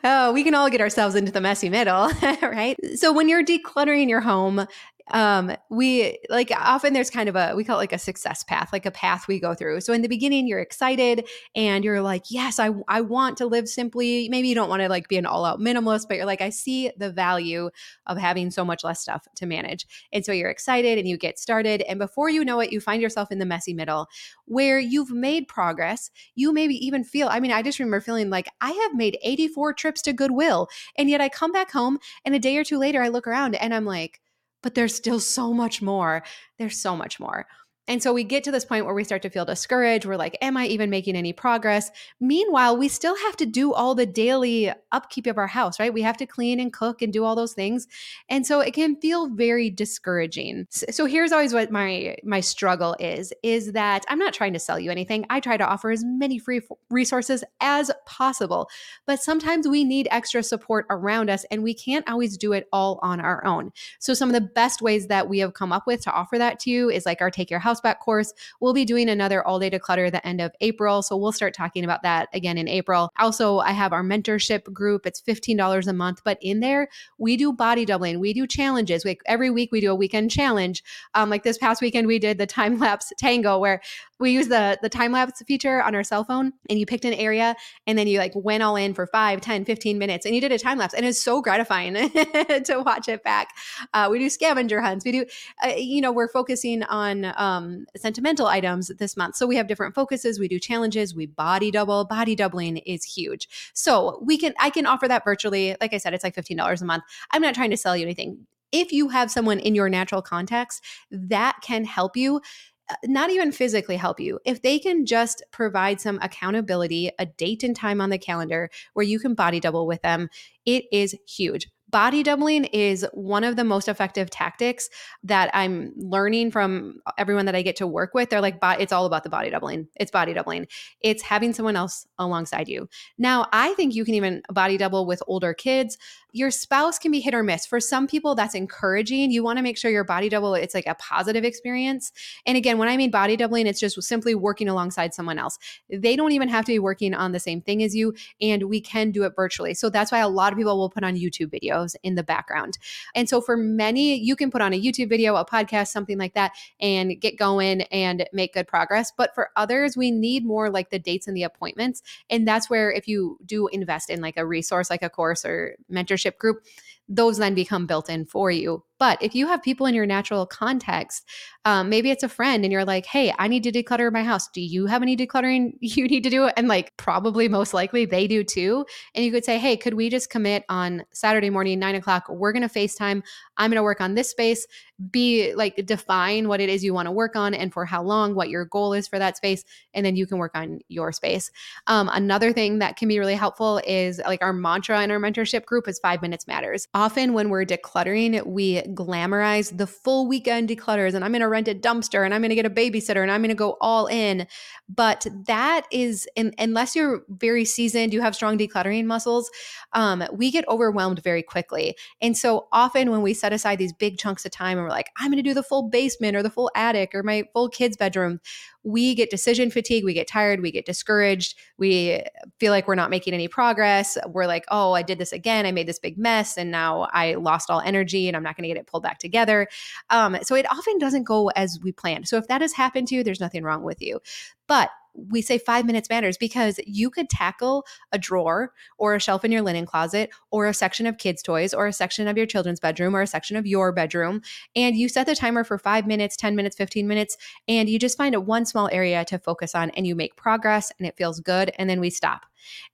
Oh, 0.04 0.32
we 0.32 0.44
can 0.44 0.54
all 0.54 0.70
get 0.70 0.80
ourselves 0.80 1.16
into 1.16 1.32
the 1.32 1.42
messy 1.42 1.70
middle, 1.70 2.10
right? 2.42 2.78
So, 2.96 3.12
when 3.12 3.30
you're 3.30 3.44
decluttering 3.44 4.10
your 4.10 4.22
home, 4.22 4.68
um, 5.12 5.56
we 5.70 6.20
like 6.30 6.52
often 6.56 6.94
there's 6.94 7.10
kind 7.10 7.30
of 7.30 7.36
a 7.36 7.54
we 7.56 7.64
call 7.64 7.78
it 7.78 7.80
like 7.80 7.94
a 7.94 8.00
success 8.00 8.44
path, 8.44 8.72
like 8.72 8.86
a 8.86 8.92
path 8.92 9.28
we 9.28 9.40
go 9.40 9.54
through. 9.54 9.82
So 9.82 9.94
in 9.94 10.02
the 10.02 10.08
beginning, 10.08 10.48
you're 10.48 10.60
excited 10.60 11.28
and 11.56 11.84
you're 11.84 12.02
like, 12.02 12.26
yes, 12.30 12.60
I 12.60 12.72
I 12.88 13.02
want 13.02 13.38
to 13.38 13.46
live 13.46 13.68
simply. 13.68 14.30
Maybe 14.30 14.48
you 14.48 14.56
don't 14.56 14.70
want 14.70 14.82
to 14.82 14.90
like 14.90 15.08
be 15.08 15.18
an 15.18 15.26
all 15.26 15.46
out 15.46 15.60
minimalist, 15.60 16.08
but 16.08 16.18
you're 16.18 16.26
like, 16.26 16.42
I 16.42 16.50
see 16.50 16.92
the 16.98 17.12
value 17.12 17.70
of 18.06 18.18
having 18.18 18.52
so 18.52 18.64
much 18.64 18.84
less 18.84 19.02
stuff 19.02 19.28
to 19.36 19.46
manage. 19.46 19.86
And 20.14 20.26
so 20.26 20.32
you're 20.32 20.50
excited 20.50 20.98
and 20.98 21.08
you 21.08 21.18
get 21.18 21.40
started. 21.40 21.82
And 21.82 22.00
before 22.00 22.30
you 22.30 22.46
know 22.46 22.60
it, 22.60 22.72
you 22.72 22.80
find 22.80 23.02
yourself 23.02 23.32
in 23.32 23.40
the 23.40 23.46
messy 23.46 23.74
middle 23.74 24.08
where 24.46 24.80
you've 24.80 25.12
made 25.12 25.48
progress. 25.48 26.10
You 26.36 26.54
maybe 26.54 26.76
even 26.86 27.04
feel, 27.04 27.28
I 27.30 27.40
mean, 27.40 27.52
I 27.52 27.62
just 27.62 27.80
remember 27.80 28.02
feeling 28.02 28.30
like 28.30 28.50
I 28.62 28.72
have 28.72 28.96
made 28.96 29.18
84 29.22 29.74
trips 29.74 30.02
to 30.04 30.14
Goodwill. 30.14 30.68
And 30.98 31.10
yet 31.10 31.22
I 31.22 31.30
come 31.30 31.52
back 31.52 31.72
home 31.72 32.00
and 32.26 32.36
a 32.36 32.40
day 32.40 32.58
or 32.58 32.64
two 32.64 32.78
later, 32.78 33.02
I 33.02 33.10
look 33.10 33.28
around 33.28 33.56
and 33.56 33.74
I'm 33.74 33.86
like, 33.86 34.20
but 34.62 34.76
there's 34.76 34.96
still 34.96 35.20
so 35.20 35.54
much 35.54 35.82
more. 35.82 36.24
There's 36.58 36.80
so 36.80 36.96
much 36.96 37.20
more. 37.20 37.48
And 37.90 38.04
so 38.04 38.14
we 38.14 38.24
get 38.24 38.44
to 38.44 38.52
this 38.52 38.64
point 38.64 38.86
where 38.86 38.94
we 38.94 39.04
start 39.04 39.24
to 39.24 39.32
feel 39.32 39.46
discouraged. 39.46 40.06
We're 40.06 40.16
like, 40.16 40.38
am 40.44 40.56
I 40.58 40.68
even 40.68 40.92
making 40.92 41.16
any 41.16 41.34
progress? 41.34 41.90
Meanwhile, 42.20 42.78
we 42.78 42.88
still 42.88 43.18
have 43.18 43.36
to 43.38 43.48
do 43.48 43.74
all 43.74 43.96
the 43.96 44.06
daily 44.06 44.72
upkeep 44.92 45.26
of 45.26 45.40
our 45.40 45.48
house, 45.48 45.80
right? 45.80 45.92
We 45.92 46.04
have 46.04 46.18
to 46.18 46.28
clean 46.28 46.60
and 46.60 46.72
cook 46.72 47.02
and 47.02 47.12
do 47.12 47.26
all 47.26 47.36
those 47.36 47.54
things. 47.54 47.88
And 48.30 48.46
so 48.46 48.60
it 48.60 48.76
can 48.76 48.96
feel 48.96 49.28
very 49.28 49.72
discouraging. 49.72 50.68
So 50.70 51.08
here's 51.08 51.32
always 51.32 51.52
what 51.52 51.72
my 51.72 52.16
my 52.24 52.42
struggle 52.42 52.96
is 53.00 53.34
is 53.42 53.72
that 53.72 54.06
I'm 54.08 54.20
not 54.20 54.34
trying 54.34 54.54
to 54.54 54.60
sell 54.60 54.80
you 54.80 54.92
anything. 54.92 55.26
I 55.32 55.40
try 55.40 55.58
to 55.58 55.68
offer 55.68 55.90
as 55.90 56.04
many 56.06 56.38
free 56.38 56.62
resources 56.92 57.44
as 57.60 57.90
possible. 58.06 58.70
But 59.08 59.20
sometimes 59.20 59.68
we 59.68 59.84
need 59.84 60.08
extra 60.12 60.44
support 60.44 60.86
around 60.92 61.32
us 61.32 61.44
and 61.50 61.64
we 61.64 61.74
can't 61.74 62.08
always 62.08 62.38
do 62.38 62.54
it 62.54 62.68
all 62.72 63.00
on 63.02 63.20
our 63.20 63.44
own. 63.44 63.72
So 63.98 64.14
some 64.14 64.30
of 64.30 64.34
the 64.34 64.42
best 64.42 64.84
ways 64.84 65.08
that 65.08 65.28
we 65.28 65.40
have 65.40 65.56
come 65.56 65.72
up 65.72 65.88
with 65.88 66.04
to 66.04 66.12
offer 66.12 66.38
that 66.38 66.60
to 66.62 66.70
you 66.70 66.92
is 66.92 67.08
like 67.08 67.22
our 67.22 67.32
take 67.32 67.50
your 67.50 67.60
house 67.60 67.79
Back 67.82 68.00
course. 68.00 68.34
We'll 68.60 68.74
be 68.74 68.86
doing 68.86 69.10
another 69.10 69.46
all 69.46 69.60
day 69.60 69.70
declutter 69.70 70.12
the 70.12 70.26
end 70.28 70.42
of 70.42 70.52
April. 70.62 71.02
So 71.02 71.18
we'll 71.18 71.32
start 71.32 71.54
talking 71.54 71.84
about 71.84 72.04
that 72.04 72.30
again 72.34 72.58
in 72.58 72.68
April. 72.68 73.10
Also, 73.20 73.60
I 73.60 73.72
have 73.72 73.94
our 73.94 74.04
mentorship 74.04 74.72
group. 74.74 75.06
It's 75.06 75.22
$15 75.22 75.88
a 75.88 75.94
month, 75.94 76.22
but 76.24 76.38
in 76.42 76.60
there, 76.60 76.90
we 77.18 77.38
do 77.38 77.54
body 77.54 77.86
doubling, 77.86 78.20
we 78.20 78.34
do 78.34 78.48
challenges. 78.48 79.06
We, 79.06 79.18
every 79.26 79.50
week, 79.50 79.72
we 79.72 79.82
do 79.82 79.92
a 79.92 79.96
weekend 79.96 80.32
challenge. 80.32 80.84
Um, 81.14 81.30
like 81.30 81.44
this 81.44 81.58
past 81.58 81.82
weekend, 81.82 82.08
we 82.08 82.20
did 82.20 82.38
the 82.38 82.48
time 82.48 82.80
lapse 82.80 83.12
tango 83.20 83.60
where 83.60 83.82
we 84.20 84.32
use 84.32 84.50
the 84.50 84.78
the 84.82 84.90
time 84.90 85.12
lapse 85.12 85.42
feature 85.48 85.82
on 85.82 85.96
our 85.96 86.04
cell 86.04 86.24
phone 86.24 86.52
and 86.70 86.78
you 86.78 86.86
picked 86.86 87.06
an 87.06 87.14
area 87.14 87.56
and 87.88 87.98
then 87.98 88.08
you 88.08 88.20
like 88.20 88.34
went 88.36 88.62
all 88.62 88.76
in 88.76 88.94
for 88.94 89.08
5 89.08 89.42
10 89.42 89.66
15 89.66 89.98
minutes 89.98 90.26
and 90.26 90.36
you 90.36 90.42
did 90.42 90.52
a 90.52 90.60
time 90.60 90.78
lapse 90.78 90.94
and 90.94 91.06
it's 91.06 91.22
so 91.22 91.42
gratifying 91.42 91.94
to 91.94 92.84
watch 92.86 93.08
it 93.08 93.24
back 93.24 93.50
uh, 93.94 94.08
we 94.12 94.20
do 94.20 94.30
scavenger 94.30 94.82
hunts 94.82 95.06
we 95.06 95.12
do 95.12 95.26
uh, 95.64 95.70
you 95.70 96.02
know 96.02 96.12
we're 96.12 96.30
focusing 96.30 96.84
on 96.84 97.26
um, 97.38 97.69
sentimental 97.96 98.48
items 98.48 98.90
this 99.00 99.18
month. 99.18 99.36
So 99.36 99.48
we 99.48 99.56
have 99.56 99.68
different 99.68 99.96
focuses. 99.96 100.40
We 100.40 100.48
do 100.48 100.60
challenges. 100.60 101.16
We 101.16 101.26
body 101.26 101.72
double. 101.72 102.06
Body 102.06 102.36
doubling 102.36 102.78
is 102.78 103.04
huge. 103.04 103.48
So 103.74 104.22
we 104.24 104.38
can 104.38 104.54
i 104.60 104.70
can 104.70 104.86
offer 104.86 105.08
that 105.08 105.24
virtually. 105.24 105.76
Like 105.82 105.94
i 105.94 105.98
said 105.98 106.14
it's 106.14 106.24
like 106.24 106.36
$15 106.36 106.82
a 106.82 106.86
month. 106.86 107.04
I'm 107.32 107.42
not 107.42 107.56
trying 107.56 107.72
to 107.72 107.78
sell 107.78 107.96
you 107.96 108.04
anything. 108.04 108.48
If 108.72 108.92
you 108.92 109.10
have 109.10 109.32
someone 109.32 109.60
in 109.60 109.76
your 109.76 109.90
natural 109.90 110.22
context 110.22 110.84
that 111.12 111.58
can 111.64 111.86
help 111.86 112.16
you 112.16 112.42
uh, 112.90 112.96
not 113.06 113.30
even 113.30 113.52
physically 113.52 113.98
help 113.98 114.20
you, 114.20 114.40
if 114.46 114.62
they 114.62 114.80
can 114.80 115.06
just 115.06 115.44
provide 115.52 116.02
some 116.02 116.20
accountability, 116.22 117.12
a 117.20 117.26
date 117.26 117.64
and 117.64 117.76
time 117.76 118.02
on 118.02 118.10
the 118.10 118.18
calendar 118.18 118.70
where 118.94 119.06
you 119.06 119.20
can 119.20 119.34
body 119.36 119.60
double 119.60 119.86
with 119.86 120.02
them, 120.02 120.30
it 120.66 120.86
is 120.92 121.16
huge 121.28 121.68
body 121.90 122.24
doubling 122.24 122.66
is 122.66 123.06
one 123.14 123.44
of 123.44 123.56
the 123.56 123.64
most 123.64 123.88
effective 123.88 124.30
tactics 124.30 124.90
that 125.24 125.50
I'm 125.54 125.94
learning 125.96 126.52
from 126.52 127.00
everyone 127.18 127.46
that 127.46 127.56
I 127.56 127.62
get 127.62 127.76
to 127.78 127.88
work 127.88 128.14
with. 128.14 128.30
They're 128.30 128.42
like, 128.42 128.58
it's 128.62 128.94
all 128.94 129.06
about 129.06 129.24
the 129.24 129.30
body 129.30 129.50
doubling. 129.50 129.88
It's 129.96 130.12
body 130.12 130.34
doubling. 130.34 130.68
It's 131.02 131.24
having 131.24 131.54
someone 131.54 131.76
else 131.76 132.06
alongside 132.18 132.68
you. 132.68 132.90
Now, 133.18 133.48
I 133.52 133.74
think 133.74 133.96
you 133.96 134.06
can 134.06 134.14
even 134.14 134.44
body 134.52 134.78
double 134.78 135.06
with 135.06 135.24
older 135.28 135.54
kids. 135.54 135.98
Your 136.32 136.52
spouse 136.52 137.00
can 137.00 137.12
be 137.12 137.22
hit 137.22 137.34
or 137.34 137.42
miss. 137.42 137.66
For 137.66 137.80
some 137.80 138.06
people, 138.06 138.36
that's 138.36 138.54
encouraging. 138.54 139.32
You 139.32 139.44
want 139.44 139.58
to 139.58 139.64
make 139.64 139.80
sure 139.80 139.90
your 139.90 140.04
body 140.04 140.30
double, 140.30 140.54
it's 140.54 140.76
like 140.76 140.86
a 140.86 140.94
positive 140.94 141.44
experience. 141.44 142.12
And 142.46 142.56
again, 142.56 142.78
when 142.78 142.88
I 142.88 142.98
mean 142.98 143.10
body 143.10 143.36
doubling, 143.36 143.66
it's 143.66 143.80
just 143.80 144.00
simply 144.04 144.36
working 144.36 144.70
alongside 144.70 145.16
someone 145.16 145.40
else. 145.40 145.58
They 145.90 146.16
don't 146.16 146.34
even 146.34 146.48
have 146.50 146.66
to 146.66 146.72
be 146.72 146.78
working 146.78 147.16
on 147.16 147.32
the 147.32 147.40
same 147.40 147.62
thing 147.62 147.82
as 147.82 147.96
you, 147.96 148.14
and 148.40 148.70
we 148.70 148.80
can 148.80 149.10
do 149.10 149.24
it 149.24 149.34
virtually. 149.36 149.74
So 149.74 149.90
that's 149.90 150.12
why 150.12 150.20
a 150.20 150.30
lot 150.30 150.54
of 150.54 150.58
people 150.60 150.78
will 150.78 150.92
put 150.92 151.04
on 151.04 151.16
YouTube 151.16 151.48
videos 151.48 151.79
videos 151.80 151.96
in 152.04 152.16
the 152.16 152.24
background. 152.24 152.78
And 153.16 153.30
so 153.30 153.42
for 153.42 153.58
many, 153.58 154.16
you 154.16 154.36
can 154.36 154.52
put 154.52 154.62
on 154.62 154.74
a 154.74 154.82
YouTube 154.82 155.10
video, 155.10 155.36
a 155.36 155.46
podcast, 155.46 155.88
something 155.88 156.18
like 156.18 156.34
that, 156.34 156.52
and 156.80 157.20
get 157.20 157.38
going 157.38 157.82
and 157.84 158.28
make 158.34 158.54
good 158.54 158.68
progress. 158.68 159.12
But 159.16 159.34
for 159.36 159.50
others, 159.56 159.98
we 159.98 160.12
need 160.12 160.46
more 160.46 160.70
like 160.70 160.90
the 160.90 161.00
dates 161.00 161.28
and 161.28 161.36
the 161.36 161.44
appointments. 161.44 162.02
And 162.30 162.48
that's 162.48 162.70
where 162.70 162.92
if 162.92 163.08
you 163.08 163.38
do 163.46 163.68
invest 163.68 164.10
in 164.10 164.22
like 164.22 164.38
a 164.38 164.46
resource, 164.46 164.90
like 164.90 165.04
a 165.04 165.10
course 165.10 165.46
or 165.46 165.76
mentorship 165.92 166.38
group, 166.38 166.64
those 167.10 167.38
then 167.38 167.56
become 167.56 167.88
built 167.88 168.10
in 168.10 168.26
for 168.26 168.52
you. 168.52 168.84
But 169.00 169.18
if 169.22 169.34
you 169.34 169.48
have 169.48 169.64
people 169.64 169.86
in 169.86 169.96
your 169.96 170.06
natural 170.06 170.46
context, 170.46 171.28
um, 171.66 171.90
maybe 171.90 172.12
it's 172.12 172.22
a 172.22 172.30
friend 172.30 172.64
and 172.64 172.72
you're 172.72 172.86
like, 172.86 173.06
hey, 173.06 173.34
I 173.40 173.48
need 173.48 173.64
to 173.64 173.72
declutter 173.72 174.12
my 174.12 174.24
house. 174.24 174.48
Do 174.50 174.62
you 174.62 174.86
have 174.86 175.02
any 175.02 175.18
decluttering 175.18 175.72
you 175.80 176.06
need 176.08 176.24
to 176.24 176.30
do? 176.30 176.46
And 176.46 176.68
like, 176.68 176.96
probably 176.98 177.48
most 177.48 177.74
likely 177.74 178.06
they 178.06 178.28
do 178.28 178.44
too. 178.44 178.86
And 179.16 179.26
you 179.26 179.32
could 179.32 179.46
say, 179.46 179.58
hey, 179.58 179.76
could 179.76 179.96
we 179.96 180.10
just 180.10 180.30
commit 180.30 180.66
on 180.70 181.04
Saturday 181.12 181.50
morning, 181.50 181.80
nine 181.80 181.96
o'clock? 181.96 182.26
We're 182.30 182.52
going 182.52 182.68
to 182.68 182.74
FaceTime. 182.74 183.24
I'm 183.58 183.72
going 183.72 183.78
to 183.78 183.84
work 183.84 184.02
on 184.02 184.14
this 184.14 184.30
space. 184.30 184.68
Be 185.12 185.54
like, 185.56 185.86
define 185.86 186.48
what 186.48 186.60
it 186.60 186.70
is 186.70 186.84
you 186.84 186.94
want 186.94 187.06
to 187.06 187.12
work 187.12 187.36
on 187.36 187.54
and 187.54 187.72
for 187.72 187.86
how 187.86 188.04
long, 188.04 188.36
what 188.36 188.50
your 188.50 188.66
goal 188.66 188.94
is 188.94 189.08
for 189.08 189.18
that 189.20 189.38
space. 189.38 189.64
And 189.94 190.06
then 190.06 190.16
you 190.16 190.28
can 190.28 190.38
work 190.38 190.52
on 190.56 190.80
your 190.90 191.12
space. 191.12 191.52
Um, 191.88 192.10
another 192.14 192.52
thing 192.52 192.80
that 192.80 192.98
can 192.98 193.08
be 193.08 193.20
really 193.20 193.36
helpful 193.36 193.82
is 193.88 194.20
like 194.28 194.42
our 194.42 194.54
mantra 194.54 195.02
in 195.02 195.12
our 195.12 195.20
mentorship 195.20 195.66
group 195.66 195.88
is 195.88 196.00
five 196.00 196.22
minutes 196.22 196.48
matters. 196.48 196.88
Often 196.94 197.34
when 197.34 197.50
we're 197.50 197.66
decluttering, 197.66 198.46
we 198.46 198.82
glamorize 198.82 199.78
the 199.78 199.88
full 199.88 200.28
weekend 200.28 200.70
declutters 200.70 201.14
and 201.14 201.24
I'm 201.24 201.32
going 201.32 201.42
to 201.42 201.48
rent 201.48 201.68
a 201.68 201.76
dumpster 201.76 202.26
and 202.26 202.34
I'm 202.34 202.42
going 202.42 202.50
to 202.50 202.56
get 202.56 202.66
a 202.66 202.70
babysitter 202.70 203.22
and 203.22 203.32
I'm 203.32 203.42
going 203.42 203.50
to 203.50 203.56
go 203.56 203.78
all 203.80 204.08
in. 204.08 204.48
But 204.88 205.28
that 205.46 205.86
is, 205.92 206.28
in, 206.36 206.54
unless 206.58 206.96
you're 206.96 207.24
very 207.30 207.64
seasoned, 207.64 208.14
you 208.14 208.22
have 208.22 208.36
strong 208.36 208.58
decluttering 208.58 209.06
muscles, 209.06 209.50
um, 209.94 210.24
we 210.34 210.52
get 210.52 210.68
overwhelmed 210.68 211.24
very 211.24 211.44
quickly. 211.44 211.96
And 212.22 212.38
so 212.38 212.68
often 212.72 213.12
when 213.12 213.22
we 213.22 213.34
set 213.34 213.54
aside 213.54 213.78
these 213.80 213.94
big 213.94 214.18
chunks 214.18 214.46
of 214.46 214.52
time 214.52 214.78
and 214.78 214.89
we're 214.90 214.96
like, 214.96 215.10
I'm 215.18 215.32
going 215.32 215.42
to 215.42 215.48
do 215.50 215.54
the 215.54 215.64
full 215.64 215.84
basement 215.84 216.36
or 216.36 216.44
the 216.44 216.50
full 216.50 216.72
attic 216.76 217.14
or 217.14 217.24
my 217.24 217.44
full 217.54 217.70
kids' 217.70 217.96
bedroom, 217.96 218.40
we 218.84 219.14
get 219.14 219.30
decision 219.30 219.70
fatigue, 219.70 220.04
we 220.04 220.14
get 220.14 220.28
tired, 220.28 220.62
we 220.62 220.72
get 220.72 220.86
discouraged, 220.86 221.58
we 221.78 222.22
feel 222.60 222.72
like 222.72 222.88
we're 222.88 222.96
not 222.96 223.10
making 223.10 223.34
any 223.34 223.48
progress. 223.48 224.18
We're 224.28 224.48
like, 224.48 224.66
oh, 224.70 224.94
I 224.94 225.02
did 225.02 225.18
this 225.18 225.32
again. 225.32 225.66
I 225.66 225.72
made 225.72 225.88
this 225.88 226.00
big 226.00 226.18
mess 226.18 226.58
and 226.58 226.72
now 226.72 227.08
I 227.12 227.36
lost 227.36 227.70
all 227.70 227.82
energy 227.82 228.28
and 228.28 228.36
I'm 228.36 228.44
not 228.44 228.56
going 228.56 228.64
to 228.64 228.74
get 228.74 228.78
it 228.78 228.88
pulled 228.88 229.04
back 229.04 229.20
together. 229.20 229.68
Um, 230.10 230.38
so 230.42 230.56
it 230.56 230.70
often 230.72 230.98
doesn't 230.98 231.24
go 231.24 231.50
as 231.50 231.80
we 231.84 231.92
planned. 231.92 232.28
So 232.28 232.38
if 232.38 232.48
that 232.48 232.62
has 232.62 232.74
happened 232.74 233.08
to 233.10 233.16
you, 233.16 233.24
there's 233.24 233.40
nothing 233.40 233.64
wrong 233.64 233.84
with 233.84 234.02
you. 234.02 234.20
But 234.68 234.90
we 235.30 235.42
say 235.42 235.58
five 235.58 235.86
minutes 235.86 236.10
matters 236.10 236.38
because 236.38 236.80
you 236.86 237.10
could 237.10 237.30
tackle 237.30 237.86
a 238.12 238.18
drawer 238.18 238.74
or 238.98 239.16
a 239.16 239.20
shelf 239.20 239.44
in 239.44 239.52
your 239.52 239.62
linen 239.62 239.86
closet 239.86 240.30
or 240.52 240.68
a 240.68 240.74
section 240.74 241.06
of 241.06 241.18
kids' 241.18 241.42
toys 241.42 241.74
or 241.74 241.88
a 241.88 241.94
section 241.94 242.28
of 242.28 242.38
your 242.38 242.46
children's 242.46 242.80
bedroom 242.80 243.16
or 243.16 243.22
a 243.22 243.28
section 243.28 243.56
of 243.58 243.68
your 243.68 243.92
bedroom. 243.92 244.42
And 244.76 244.96
you 244.96 245.10
set 245.10 245.26
the 245.26 245.36
timer 245.36 245.64
for 245.64 245.78
five 245.78 246.08
minutes, 246.08 246.36
10 246.36 246.56
minutes, 246.56 246.76
15 246.76 247.08
minutes, 247.08 247.38
and 247.68 247.90
you 247.90 248.00
just 248.00 248.18
find 248.18 248.36
a 248.36 248.42
one 248.42 248.66
small 248.66 248.90
area 248.92 249.26
to 249.26 249.40
focus 249.40 249.76
on 249.76 249.90
and 249.92 250.08
you 250.08 250.16
make 250.16 250.36
progress 250.36 250.92
and 250.98 251.08
it 251.08 251.18
feels 251.18 251.40
good. 251.40 251.72
And 251.78 251.90
then 251.90 252.00
we 252.00 252.10
stop. 252.10 252.46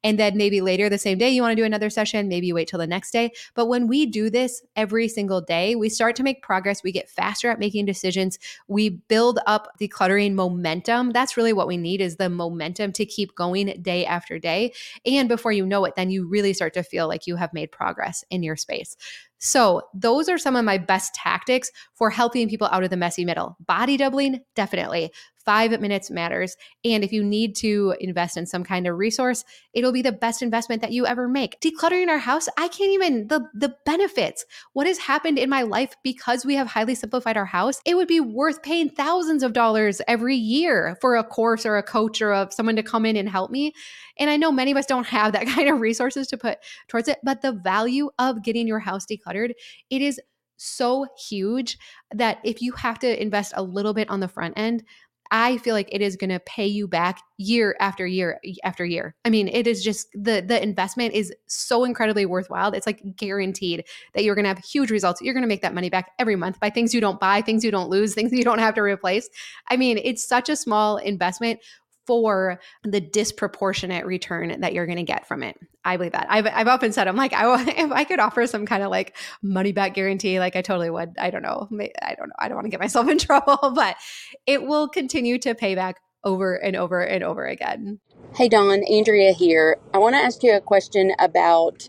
And 0.04 0.19
then 0.19 0.38
maybe 0.38 0.62
later 0.62 0.89
the 0.89 0.97
same 0.97 1.17
day, 1.17 1.30
you 1.30 1.41
want 1.41 1.51
to 1.51 1.62
do 1.62 1.65
another 1.65 1.89
session. 1.89 2.28
Maybe 2.28 2.47
you 2.47 2.56
wait 2.56 2.67
till 2.67 2.80
the 2.80 2.88
next 2.88 3.12
day. 3.12 3.32
But 3.54 3.67
when 3.67 3.88
we 3.88 4.06
do 4.06 4.30
this 4.30 4.62
every 4.75 5.08
single 5.08 5.41
day, 5.41 5.75
we 5.75 5.89
start 5.89 6.15
to 6.17 6.23
make 6.23 6.41
progress. 6.41 6.84
We 6.84 6.91
get 6.91 7.10
faster 7.10 7.49
at 7.49 7.60
making 7.60 7.86
decisions. 7.86 8.38
We 8.67 8.89
build 8.89 9.39
up 9.47 9.69
decluttering 9.80 10.34
momentum. 10.34 11.12
That's 11.12 11.38
really 11.38 11.54
what 11.54 11.67
we 11.67 11.78
need 11.78 12.01
is 12.01 12.17
the 12.17 12.30
momentum 12.30 12.91
to 12.93 13.06
keep 13.06 13.36
going 13.36 13.82
day 13.82 14.06
after 14.06 14.39
day. 14.39 14.73
And 15.06 15.28
before 15.28 15.51
you 15.51 15.65
know 15.65 15.86
it, 15.86 15.95
then 15.95 16.10
you 16.10 16.28
really 16.28 16.54
start 16.54 16.73
to 16.75 16.84
feel 16.84 17.08
like 17.08 17.28
you 17.28 17.36
have 17.36 17.54
made 17.54 17.71
progress 17.71 18.23
in 18.30 18.43
your 18.43 18.56
space. 18.56 18.95
So, 19.38 19.82
those 19.93 20.30
are 20.30 20.38
some 20.38 20.56
of 20.56 20.65
my 20.65 20.78
best 20.78 21.13
tactics 21.13 21.69
for 21.93 22.10
helping 22.10 22.49
people 22.49 22.67
out 22.71 22.84
of 22.84 22.89
the 22.89 22.97
messy 22.97 23.25
middle. 23.25 23.58
Body 23.60 23.97
doubling, 23.97 24.39
definitely 24.56 25.12
five 25.45 25.79
minutes 25.79 26.10
matters. 26.10 26.58
And 26.84 27.03
if 27.03 27.13
you 27.13 27.23
need 27.23 27.55
to 27.58 27.95
invest 27.99 28.36
in 28.36 28.45
some 28.45 28.63
kind 28.63 28.88
of 28.88 28.97
resource, 28.97 29.45
it'll 29.73 29.91
be 29.91 30.01
the 30.01 30.12
best 30.12 30.41
investment 30.41 30.81
that 30.81 30.91
you 30.91 31.05
ever 31.05 31.27
make. 31.27 31.60
Decluttering 31.62 32.10
our 32.10 32.17
house, 32.17 32.49
I 32.58 32.67
can't 32.67 32.91
even, 32.91 33.27
the, 33.27 33.47
the 33.53 33.75
benefits, 33.86 34.45
what 34.73 34.88
has 34.88 34.97
happened 34.97 35.38
in 35.38 35.49
my 35.49 35.62
life 35.62 35.95
because 36.03 36.45
we 36.45 36.55
have 36.55 36.67
highly 36.67 36.95
simplified 36.95 37.38
our 37.38 37.45
house, 37.45 37.79
it 37.86 37.95
would 37.95 38.08
be 38.08 38.19
worth 38.19 38.63
paying 38.63 38.89
thousands 38.89 39.43
of 39.43 39.53
dollars 39.53 40.01
every 40.08 40.36
year 40.36 40.97
for 40.99 41.15
a 41.15 41.23
course 41.23 41.65
or 41.65 41.77
a 41.77 41.84
coach 41.84 42.21
or 42.21 42.31
a, 42.31 42.49
someone 42.51 42.75
to 42.75 42.84
come 42.84 43.05
in 43.05 43.15
and 43.15 43.29
help 43.29 43.51
me. 43.51 43.73
And 44.17 44.29
I 44.29 44.38
know 44.38 44.51
many 44.51 44.71
of 44.71 44.77
us 44.77 44.86
don't 44.86 45.08
have 45.08 45.34
that 45.34 45.47
kind 45.47 45.69
of 45.69 45.79
resources 45.79 46.27
to 46.27 46.38
put 46.38 46.58
towards 46.88 47.08
it, 47.08 47.19
but 47.23 47.41
the 47.41 47.53
value 47.53 48.10
of 48.17 48.43
getting 48.43 48.67
your 48.67 48.79
house 48.79 49.05
decluttered, 49.05 49.51
it 49.89 50.01
is 50.01 50.19
so 50.58 51.05
huge 51.27 51.77
that 52.13 52.39
if 52.43 52.62
you 52.62 52.71
have 52.73 52.99
to 52.99 53.21
invest 53.21 53.53
a 53.55 53.63
little 53.63 53.93
bit 53.93 54.10
on 54.10 54.19
the 54.19 54.27
front 54.27 54.53
end, 54.58 54.84
I 55.31 55.57
feel 55.57 55.73
like 55.73 55.89
it 55.91 56.01
is 56.01 56.15
going 56.15 56.29
to 56.29 56.39
pay 56.39 56.67
you 56.67 56.88
back 56.88 57.21
year 57.38 57.75
after 57.79 58.05
year 58.05 58.39
after 58.63 58.85
year. 58.85 59.15
I 59.25 59.29
mean, 59.29 59.47
it 59.47 59.67
is 59.67 59.83
just 59.83 60.07
the 60.13 60.43
the 60.45 60.61
investment 60.61 61.13
is 61.13 61.33
so 61.47 61.83
incredibly 61.83 62.25
worthwhile. 62.25 62.71
It's 62.73 62.85
like 62.85 63.01
guaranteed 63.15 63.85
that 64.13 64.23
you're 64.23 64.35
going 64.35 64.43
to 64.43 64.49
have 64.49 64.59
huge 64.59 64.91
results. 64.91 65.21
You're 65.21 65.33
going 65.33 65.43
to 65.43 65.47
make 65.47 65.61
that 65.61 65.73
money 65.73 65.89
back 65.89 66.11
every 66.19 66.35
month 66.35 66.59
by 66.59 66.69
things 66.69 66.93
you 66.93 67.01
don't 67.01 67.19
buy, 67.19 67.41
things 67.41 67.63
you 67.63 67.71
don't 67.71 67.89
lose, 67.89 68.13
things 68.13 68.31
you 68.31 68.43
don't 68.43 68.59
have 68.59 68.75
to 68.75 68.81
replace. 68.81 69.29
I 69.69 69.77
mean, 69.77 69.99
it's 70.03 70.25
such 70.25 70.49
a 70.49 70.55
small 70.55 70.97
investment 70.97 71.59
for 72.05 72.59
the 72.83 73.01
disproportionate 73.01 74.05
return 74.05 74.61
that 74.61 74.73
you're 74.73 74.85
going 74.85 74.97
to 74.97 75.03
get 75.03 75.27
from 75.27 75.43
it. 75.43 75.57
I 75.83 75.97
believe 75.97 76.13
that. 76.13 76.27
I've, 76.29 76.47
I've 76.47 76.67
often 76.67 76.91
said, 76.91 77.07
I'm 77.07 77.15
like, 77.15 77.33
I, 77.33 77.61
if 77.77 77.91
I 77.91 78.03
could 78.03 78.19
offer 78.19 78.45
some 78.47 78.65
kind 78.65 78.83
of 78.83 78.89
like 78.89 79.15
money 79.41 79.71
back 79.71 79.93
guarantee, 79.93 80.39
like 80.39 80.55
I 80.55 80.61
totally 80.61 80.89
would. 80.89 81.15
I 81.17 81.29
don't 81.29 81.43
know. 81.43 81.67
I 82.01 82.15
don't 82.15 82.29
know. 82.29 82.35
I 82.39 82.47
don't 82.47 82.55
want 82.55 82.65
to 82.65 82.71
get 82.71 82.79
myself 82.79 83.07
in 83.09 83.17
trouble, 83.19 83.71
but 83.75 83.97
it 84.45 84.63
will 84.63 84.87
continue 84.87 85.37
to 85.39 85.55
pay 85.55 85.75
back 85.75 85.97
over 86.23 86.55
and 86.55 86.75
over 86.75 87.01
and 87.01 87.23
over 87.23 87.45
again. 87.45 87.99
Hey, 88.35 88.49
Dawn, 88.49 88.83
Andrea 88.91 89.31
here. 89.31 89.77
I 89.93 89.99
want 89.99 90.15
to 90.15 90.19
ask 90.19 90.43
you 90.43 90.55
a 90.55 90.61
question 90.61 91.13
about 91.19 91.87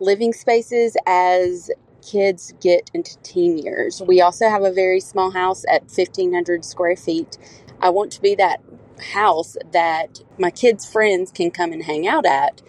living 0.00 0.32
spaces 0.32 0.96
as 1.06 1.70
kids 2.02 2.54
get 2.60 2.90
into 2.94 3.18
teen 3.18 3.58
years. 3.58 4.02
We 4.02 4.20
also 4.20 4.48
have 4.48 4.62
a 4.62 4.72
very 4.72 5.00
small 5.00 5.30
house 5.30 5.64
at 5.68 5.82
1,500 5.82 6.64
square 6.64 6.96
feet. 6.96 7.38
I 7.80 7.90
want 7.90 8.12
to 8.12 8.22
be 8.22 8.34
that 8.36 8.60
house 9.00 9.56
that 9.72 10.20
my 10.38 10.50
kids' 10.50 10.86
friends 10.90 11.32
can 11.32 11.50
come 11.50 11.72
and 11.72 11.84
hang 11.84 12.06
out 12.06 12.26
at. 12.26 12.62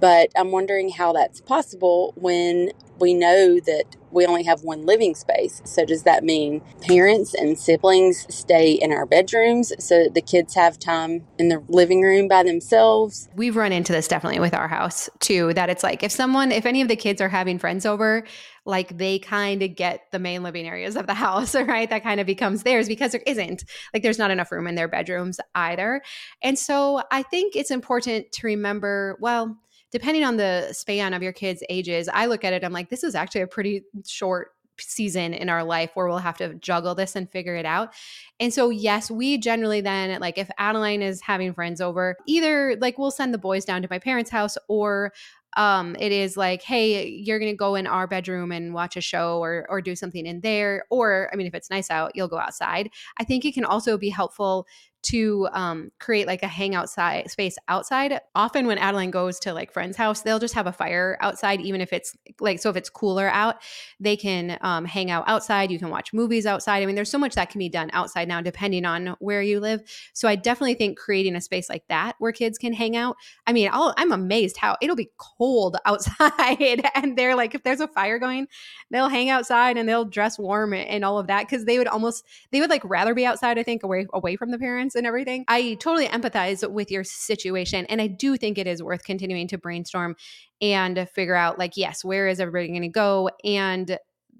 But 0.00 0.30
I'm 0.36 0.52
wondering 0.52 0.90
how 0.90 1.12
that's 1.12 1.40
possible 1.40 2.12
when 2.16 2.72
we 3.02 3.12
know 3.14 3.58
that 3.58 3.96
we 4.12 4.24
only 4.24 4.44
have 4.44 4.62
one 4.62 4.86
living 4.86 5.14
space. 5.14 5.60
So, 5.64 5.84
does 5.84 6.04
that 6.04 6.22
mean 6.22 6.62
parents 6.82 7.34
and 7.34 7.58
siblings 7.58 8.32
stay 8.32 8.72
in 8.72 8.92
our 8.92 9.06
bedrooms 9.06 9.72
so 9.84 10.04
that 10.04 10.14
the 10.14 10.20
kids 10.20 10.54
have 10.54 10.78
time 10.78 11.26
in 11.36 11.48
the 11.48 11.62
living 11.68 12.02
room 12.02 12.28
by 12.28 12.44
themselves? 12.44 13.28
We've 13.34 13.56
run 13.56 13.72
into 13.72 13.92
this 13.92 14.06
definitely 14.06 14.38
with 14.38 14.54
our 14.54 14.68
house 14.68 15.10
too, 15.18 15.52
that 15.54 15.68
it's 15.68 15.82
like 15.82 16.04
if 16.04 16.12
someone, 16.12 16.52
if 16.52 16.64
any 16.64 16.80
of 16.80 16.86
the 16.86 16.96
kids 16.96 17.20
are 17.20 17.28
having 17.28 17.58
friends 17.58 17.84
over, 17.84 18.24
like 18.64 18.96
they 18.96 19.18
kind 19.18 19.62
of 19.64 19.74
get 19.74 20.02
the 20.12 20.20
main 20.20 20.44
living 20.44 20.68
areas 20.68 20.94
of 20.94 21.08
the 21.08 21.14
house, 21.26 21.56
right? 21.56 21.90
That 21.90 22.04
kind 22.04 22.20
of 22.20 22.26
becomes 22.26 22.62
theirs 22.62 22.86
because 22.86 23.10
there 23.10 23.22
isn't, 23.26 23.64
like, 23.92 24.04
there's 24.04 24.18
not 24.18 24.30
enough 24.30 24.52
room 24.52 24.68
in 24.68 24.76
their 24.76 24.88
bedrooms 24.88 25.40
either. 25.56 26.02
And 26.40 26.56
so 26.56 27.02
I 27.10 27.24
think 27.24 27.56
it's 27.56 27.72
important 27.72 28.30
to 28.32 28.46
remember, 28.46 29.18
well, 29.20 29.58
depending 29.92 30.24
on 30.24 30.36
the 30.38 30.72
span 30.72 31.14
of 31.14 31.22
your 31.22 31.32
kids' 31.32 31.62
ages, 31.68 32.08
I 32.12 32.26
look 32.26 32.44
at 32.44 32.52
it, 32.52 32.64
I'm 32.64 32.72
like, 32.72 32.88
this 32.88 33.04
is 33.04 33.14
actually 33.14 33.42
a 33.42 33.46
pretty 33.46 33.82
short 34.06 34.52
season 34.80 35.34
in 35.34 35.48
our 35.48 35.62
life 35.62 35.90
where 35.94 36.08
we'll 36.08 36.18
have 36.18 36.38
to 36.38 36.54
juggle 36.54 36.94
this 36.94 37.14
and 37.14 37.30
figure 37.30 37.54
it 37.54 37.66
out. 37.66 37.92
And 38.40 38.52
so, 38.52 38.70
yes, 38.70 39.10
we 39.10 39.38
generally 39.38 39.80
then, 39.82 40.18
like, 40.20 40.38
if 40.38 40.50
Adeline 40.58 41.02
is 41.02 41.20
having 41.20 41.52
friends 41.52 41.80
over, 41.80 42.16
either 42.26 42.76
like 42.80 42.98
we'll 42.98 43.10
send 43.10 43.34
the 43.34 43.38
boys 43.38 43.64
down 43.64 43.82
to 43.82 43.88
my 43.90 43.98
parents' 43.98 44.30
house 44.30 44.56
or 44.68 45.12
um 45.58 45.94
it 46.00 46.12
is 46.12 46.34
like 46.34 46.62
hey 46.62 47.06
you're 47.06 47.38
to 47.38 47.52
go 47.52 47.74
in 47.74 47.86
our 47.86 48.06
bedroom 48.06 48.50
and 48.52 48.72
watch 48.72 48.96
a 48.96 49.02
show 49.02 49.38
or 49.38 49.66
or 49.68 49.82
do 49.82 49.94
something 49.94 50.24
in 50.24 50.40
there 50.40 50.86
or 50.88 51.28
i 51.30 51.36
mean 51.36 51.46
if 51.46 51.54
it's 51.54 51.68
nice 51.68 51.90
out 51.90 52.12
you'll 52.14 52.26
go 52.26 52.38
outside 52.38 52.88
i 53.18 53.24
think 53.24 53.44
it 53.44 53.52
can 53.52 53.64
also 53.64 53.98
be 53.98 54.08
helpful 54.08 54.66
to 55.02 55.48
um, 55.52 55.90
create 55.98 56.26
like 56.26 56.42
a 56.42 56.48
hangout 56.48 56.88
side 56.88 57.30
space 57.30 57.56
outside. 57.68 58.20
Often 58.34 58.66
when 58.66 58.78
Adeline 58.78 59.10
goes 59.10 59.38
to 59.40 59.52
like 59.52 59.72
friend's 59.72 59.96
house, 59.96 60.22
they'll 60.22 60.38
just 60.38 60.54
have 60.54 60.66
a 60.66 60.72
fire 60.72 61.18
outside, 61.20 61.60
even 61.60 61.80
if 61.80 61.92
it's 61.92 62.16
like 62.40 62.60
so 62.60 62.70
if 62.70 62.76
it's 62.76 62.88
cooler 62.88 63.28
out, 63.28 63.56
they 63.98 64.16
can 64.16 64.58
um, 64.60 64.84
hang 64.84 65.10
out 65.10 65.24
outside. 65.26 65.70
You 65.70 65.78
can 65.78 65.90
watch 65.90 66.12
movies 66.12 66.46
outside. 66.46 66.82
I 66.82 66.86
mean, 66.86 66.94
there's 66.94 67.10
so 67.10 67.18
much 67.18 67.34
that 67.34 67.50
can 67.50 67.58
be 67.58 67.68
done 67.68 67.90
outside 67.92 68.28
now, 68.28 68.40
depending 68.40 68.84
on 68.84 69.16
where 69.18 69.42
you 69.42 69.58
live. 69.60 69.80
So 70.12 70.28
I 70.28 70.36
definitely 70.36 70.74
think 70.74 70.98
creating 70.98 71.34
a 71.34 71.40
space 71.40 71.68
like 71.68 71.84
that 71.88 72.14
where 72.18 72.32
kids 72.32 72.56
can 72.58 72.72
hang 72.72 72.96
out. 72.96 73.16
I 73.46 73.52
mean, 73.52 73.68
i 73.72 73.92
I'm 73.96 74.12
amazed 74.12 74.56
how 74.56 74.76
it'll 74.80 74.96
be 74.96 75.10
cold 75.18 75.76
outside, 75.84 76.88
and 76.94 77.18
they're 77.18 77.34
like, 77.34 77.54
if 77.54 77.62
there's 77.64 77.80
a 77.80 77.88
fire 77.88 78.18
going, 78.18 78.46
they'll 78.90 79.08
hang 79.08 79.30
outside 79.30 79.76
and 79.76 79.88
they'll 79.88 80.04
dress 80.04 80.38
warm 80.38 80.72
and 80.72 81.04
all 81.04 81.18
of 81.18 81.26
that 81.26 81.48
because 81.48 81.64
they 81.64 81.78
would 81.78 81.88
almost 81.88 82.24
they 82.52 82.60
would 82.60 82.70
like 82.70 82.84
rather 82.84 83.14
be 83.14 83.26
outside. 83.26 83.58
I 83.58 83.62
think 83.62 83.82
away 83.82 84.06
away 84.12 84.36
from 84.36 84.50
the 84.50 84.58
parents 84.58 84.91
and 84.94 85.06
everything. 85.06 85.44
I 85.48 85.74
totally 85.80 86.06
empathize 86.06 86.68
with 86.70 86.90
your 86.90 87.04
situation. 87.04 87.86
And 87.86 88.00
I 88.00 88.06
do 88.06 88.36
think 88.36 88.58
it 88.58 88.66
is 88.66 88.82
worth 88.82 89.04
continuing 89.04 89.48
to 89.48 89.58
brainstorm 89.58 90.16
and 90.60 91.08
figure 91.14 91.34
out, 91.34 91.58
like, 91.58 91.76
yes, 91.76 92.04
where 92.04 92.28
is 92.28 92.40
everybody 92.40 92.68
going 92.68 92.82
to 92.82 92.88
go? 92.88 93.30
And 93.44 93.98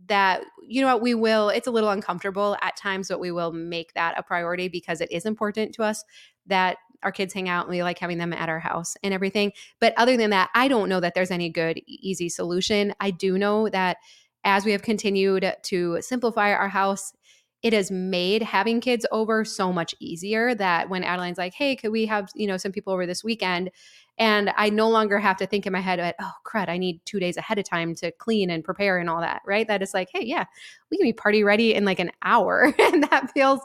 that 0.08 0.42
you 0.66 0.80
know 0.80 0.88
what 0.88 1.02
we 1.02 1.14
will 1.14 1.48
it's 1.48 1.66
a 1.66 1.70
little 1.70 1.90
uncomfortable 1.90 2.56
at 2.60 2.76
times 2.76 3.08
but 3.08 3.20
we 3.20 3.30
will 3.30 3.52
make 3.52 3.92
that 3.94 4.18
a 4.18 4.22
priority 4.22 4.68
because 4.68 5.00
it 5.00 5.10
is 5.12 5.24
important 5.24 5.74
to 5.74 5.82
us 5.82 6.04
that 6.46 6.76
our 7.02 7.12
kids 7.12 7.32
hang 7.32 7.48
out 7.48 7.66
and 7.66 7.70
we 7.70 7.82
like 7.82 7.98
having 7.98 8.18
them 8.18 8.32
at 8.32 8.48
our 8.48 8.58
house 8.58 8.96
and 9.02 9.14
everything 9.14 9.52
but 9.80 9.94
other 9.96 10.16
than 10.16 10.30
that 10.30 10.50
i 10.54 10.66
don't 10.66 10.88
know 10.88 11.00
that 11.00 11.14
there's 11.14 11.30
any 11.30 11.48
good 11.48 11.80
easy 11.86 12.28
solution 12.28 12.92
i 13.00 13.10
do 13.10 13.38
know 13.38 13.68
that 13.68 13.98
as 14.44 14.64
we 14.64 14.72
have 14.72 14.82
continued 14.82 15.54
to 15.62 15.98
simplify 16.00 16.52
our 16.52 16.68
house 16.68 17.12
it 17.62 17.72
has 17.72 17.90
made 17.90 18.42
having 18.42 18.80
kids 18.80 19.06
over 19.12 19.44
so 19.44 19.72
much 19.72 19.94
easier 20.00 20.54
that 20.54 20.88
when 20.88 21.04
Adeline's 21.04 21.38
like, 21.38 21.54
hey, 21.54 21.76
could 21.76 21.92
we 21.92 22.06
have, 22.06 22.28
you 22.34 22.46
know, 22.46 22.56
some 22.56 22.72
people 22.72 22.92
over 22.92 23.06
this 23.06 23.22
weekend? 23.22 23.70
And 24.18 24.52
I 24.56 24.70
no 24.70 24.88
longer 24.88 25.18
have 25.18 25.36
to 25.38 25.46
think 25.46 25.66
in 25.66 25.72
my 25.72 25.80
head 25.80 25.98
about, 25.98 26.14
oh, 26.20 26.32
crud, 26.44 26.68
I 26.68 26.76
need 26.76 27.00
two 27.04 27.18
days 27.18 27.36
ahead 27.36 27.58
of 27.58 27.64
time 27.64 27.94
to 27.96 28.12
clean 28.12 28.50
and 28.50 28.62
prepare 28.62 28.98
and 28.98 29.08
all 29.08 29.20
that, 29.20 29.42
right? 29.46 29.66
That 29.66 29.82
is 29.82 29.94
like, 29.94 30.10
hey, 30.12 30.24
yeah, 30.24 30.44
we 30.90 30.98
can 30.98 31.06
be 31.06 31.12
party 31.12 31.42
ready 31.42 31.74
in 31.74 31.84
like 31.84 31.98
an 31.98 32.10
hour. 32.22 32.74
and 32.78 33.04
that 33.04 33.30
feels 33.32 33.60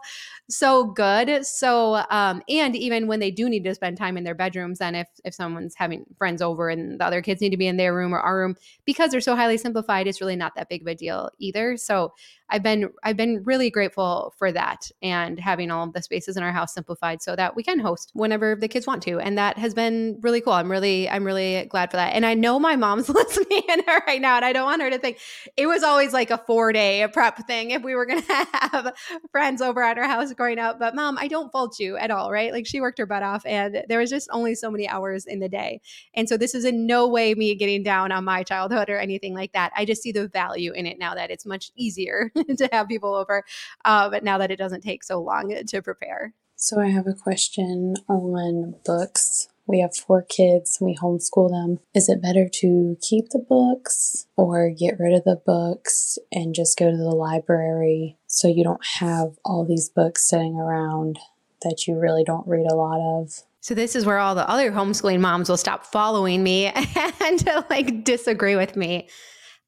so 0.49 0.85
good. 0.85 1.45
So, 1.45 2.05
um, 2.09 2.41
and 2.47 2.75
even 2.75 3.07
when 3.07 3.19
they 3.19 3.31
do 3.31 3.49
need 3.49 3.65
to 3.65 3.75
spend 3.75 3.97
time 3.97 4.17
in 4.17 4.23
their 4.23 4.35
bedrooms, 4.35 4.79
then 4.79 4.95
if 4.95 5.07
if 5.25 5.33
someone's 5.33 5.75
having 5.75 6.05
friends 6.17 6.41
over 6.41 6.69
and 6.69 6.99
the 6.99 7.05
other 7.05 7.21
kids 7.21 7.41
need 7.41 7.49
to 7.49 7.57
be 7.57 7.67
in 7.67 7.77
their 7.77 7.93
room 7.93 8.13
or 8.13 8.19
our 8.19 8.37
room, 8.37 8.55
because 8.85 9.11
they're 9.11 9.21
so 9.21 9.35
highly 9.35 9.57
simplified, 9.57 10.07
it's 10.07 10.21
really 10.21 10.35
not 10.35 10.55
that 10.55 10.69
big 10.69 10.81
of 10.81 10.87
a 10.87 10.95
deal 10.95 11.29
either. 11.39 11.75
So 11.75 12.13
I've 12.49 12.63
been 12.63 12.89
I've 13.03 13.17
been 13.17 13.43
really 13.43 13.69
grateful 13.69 14.33
for 14.37 14.51
that 14.53 14.89
and 15.01 15.39
having 15.39 15.69
all 15.69 15.83
of 15.83 15.93
the 15.93 16.01
spaces 16.01 16.37
in 16.37 16.43
our 16.43 16.53
house 16.53 16.73
simplified 16.73 17.21
so 17.21 17.35
that 17.35 17.55
we 17.55 17.63
can 17.63 17.79
host 17.79 18.11
whenever 18.13 18.55
the 18.55 18.69
kids 18.69 18.87
want 18.87 19.03
to. 19.03 19.19
And 19.19 19.37
that 19.37 19.57
has 19.57 19.73
been 19.73 20.17
really 20.21 20.36
cool. 20.41 20.53
I'm 20.53 20.69
really 20.69 21.09
I'm 21.09 21.23
really 21.23 21.65
glad 21.65 21.91
for 21.91 21.97
that. 21.97 22.13
And 22.13 22.25
I 22.25 22.33
know 22.33 22.59
my 22.59 22.75
mom's 22.75 23.09
listening 23.09 23.63
in 23.69 23.83
her 23.85 24.03
right 24.07 24.21
now, 24.21 24.35
and 24.35 24.45
I 24.45 24.53
don't 24.53 24.65
want 24.65 24.81
her 24.81 24.89
to 24.89 24.97
think 24.97 25.19
it 25.55 25.67
was 25.67 25.83
always 25.83 26.13
like 26.13 26.31
a 26.31 26.37
four 26.37 26.71
day 26.71 27.07
prep 27.11 27.45
thing 27.47 27.71
if 27.71 27.83
we 27.83 27.95
were 27.95 28.05
gonna 28.05 28.23
have 28.27 28.93
friends 29.31 29.61
over 29.61 29.83
at 29.83 29.97
our 29.97 30.07
house 30.07 30.33
growing 30.33 30.59
up. 30.59 30.79
But 30.79 30.95
mom, 30.95 31.17
I 31.17 31.27
don't 31.27 31.51
fault 31.51 31.79
you 31.79 31.97
at 31.97 32.11
all, 32.11 32.31
right? 32.31 32.51
Like 32.51 32.65
she 32.65 32.81
worked 32.81 32.97
her 32.99 33.05
butt 33.05 33.23
off 33.23 33.45
and 33.45 33.83
there 33.89 33.99
was 33.99 34.09
just 34.09 34.29
only 34.31 34.55
so 34.55 34.71
many 34.71 34.87
hours 34.87 35.25
in 35.25 35.39
the 35.39 35.49
day. 35.49 35.81
And 36.13 36.27
so 36.27 36.37
this 36.37 36.55
is 36.55 36.65
in 36.65 36.85
no 36.87 37.07
way 37.07 37.33
me 37.33 37.55
getting 37.55 37.83
down 37.83 38.11
on 38.11 38.25
my 38.25 38.43
childhood 38.43 38.89
or 38.89 38.97
anything 38.97 39.33
like 39.33 39.53
that. 39.53 39.71
I 39.75 39.85
just 39.85 40.01
see 40.01 40.11
the 40.11 40.27
value 40.27 40.71
in 40.73 40.85
it 40.85 40.99
now 40.99 41.15
that 41.15 41.31
it's 41.31 41.45
much 41.45 41.71
easier 41.75 42.31
to 42.57 42.69
have 42.71 42.87
people 42.87 43.15
over, 43.15 43.43
uh, 43.85 44.09
but 44.09 44.23
now 44.23 44.37
that 44.37 44.51
it 44.51 44.57
doesn't 44.57 44.81
take 44.81 45.03
so 45.03 45.21
long 45.21 45.53
to 45.65 45.81
prepare. 45.81 46.33
So 46.59 46.81
I 46.81 46.87
have 46.87 47.05
a 47.05 47.13
question 47.13 47.93
on 48.09 48.75
books. 48.83 49.47
We 49.67 49.81
have 49.81 49.95
four 49.95 50.23
kids 50.23 50.77
we 50.79 50.95
homeschool 50.95 51.49
them. 51.49 51.79
Is 51.93 52.07
it 52.09 52.21
better 52.21 52.47
to 52.61 52.97
keep 53.01 53.29
the 53.29 53.39
books 53.39 54.25
or 54.37 54.69
get 54.69 54.99
rid 54.99 55.13
of 55.13 55.25
the 55.25 55.41
books 55.45 56.17
and 56.31 56.55
just 56.55 56.77
go 56.77 56.89
to 56.89 56.97
the 56.97 57.15
library 57.15 58.17
so 58.27 58.47
you 58.47 58.63
don't 58.63 58.85
have 58.99 59.37
all 59.43 59.65
these 59.65 59.89
books 59.89 60.29
sitting 60.29 60.55
around 60.55 61.19
that 61.63 61.87
you 61.87 61.99
really 61.99 62.23
don't 62.23 62.47
read 62.47 62.65
a 62.69 62.75
lot 62.75 62.99
of? 63.19 63.43
So 63.59 63.73
this 63.73 63.95
is 63.95 64.05
where 64.05 64.19
all 64.19 64.35
the 64.35 64.49
other 64.49 64.71
homeschooling 64.71 65.19
moms 65.19 65.49
will 65.49 65.57
stop 65.57 65.85
following 65.85 66.41
me 66.41 66.65
and 67.21 67.49
like 67.69 68.05
disagree 68.05 68.55
with 68.55 68.77
me. 68.77 69.09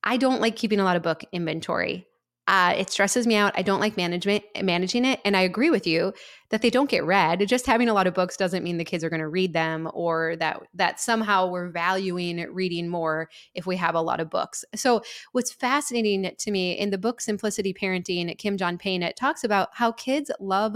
I 0.04 0.16
don't 0.16 0.40
like 0.40 0.56
keeping 0.56 0.80
a 0.80 0.86
lot 0.86 0.96
of 0.96 1.04
book 1.04 1.26
inventory. 1.34 2.08
Uh, 2.50 2.74
it 2.76 2.90
stresses 2.90 3.28
me 3.28 3.36
out. 3.36 3.54
I 3.56 3.62
don't 3.62 3.80
like 3.80 3.96
management 3.96 4.44
managing 4.64 5.06
it, 5.06 5.20
and 5.24 5.38
I 5.38 5.42
agree 5.42 5.70
with 5.70 5.86
you 5.86 6.14
that 6.50 6.64
they 6.64 6.72
don't 6.72 6.90
get 6.90 7.06
read. 7.06 7.48
Just 7.48 7.68
having 7.68 7.90
a 7.90 7.94
lot 7.94 8.08
of 8.08 8.16
books 8.16 8.38
doesn't 8.38 8.64
mean 8.64 8.80
the 8.80 8.84
kids 8.84 9.04
are 9.04 9.10
going 9.12 9.20
to 9.20 9.28
read 9.28 9.54
them, 9.54 9.88
or 9.94 10.36
that 10.38 10.60
that 10.74 11.00
somehow 11.00 11.48
we're 11.48 11.70
valuing 11.70 12.44
reading 12.52 12.90
more 12.90 13.30
if 13.54 13.68
we 13.68 13.76
have 13.76 13.94
a 13.94 14.02
lot 14.02 14.20
of 14.20 14.32
books. 14.32 14.66
So, 14.76 15.04
what's 15.32 15.54
fascinating 15.54 16.32
to 16.36 16.52
me 16.52 16.72
in 16.72 16.90
the 16.90 16.98
book 16.98 17.22
Simplicity 17.22 17.72
Parenting, 17.72 18.36
Kim 18.40 18.58
John 18.58 18.80
Payne, 18.80 19.04
it 19.04 19.16
talks 19.16 19.44
about 19.44 19.70
how 19.74 19.92
kids 19.92 20.32
love 20.40 20.76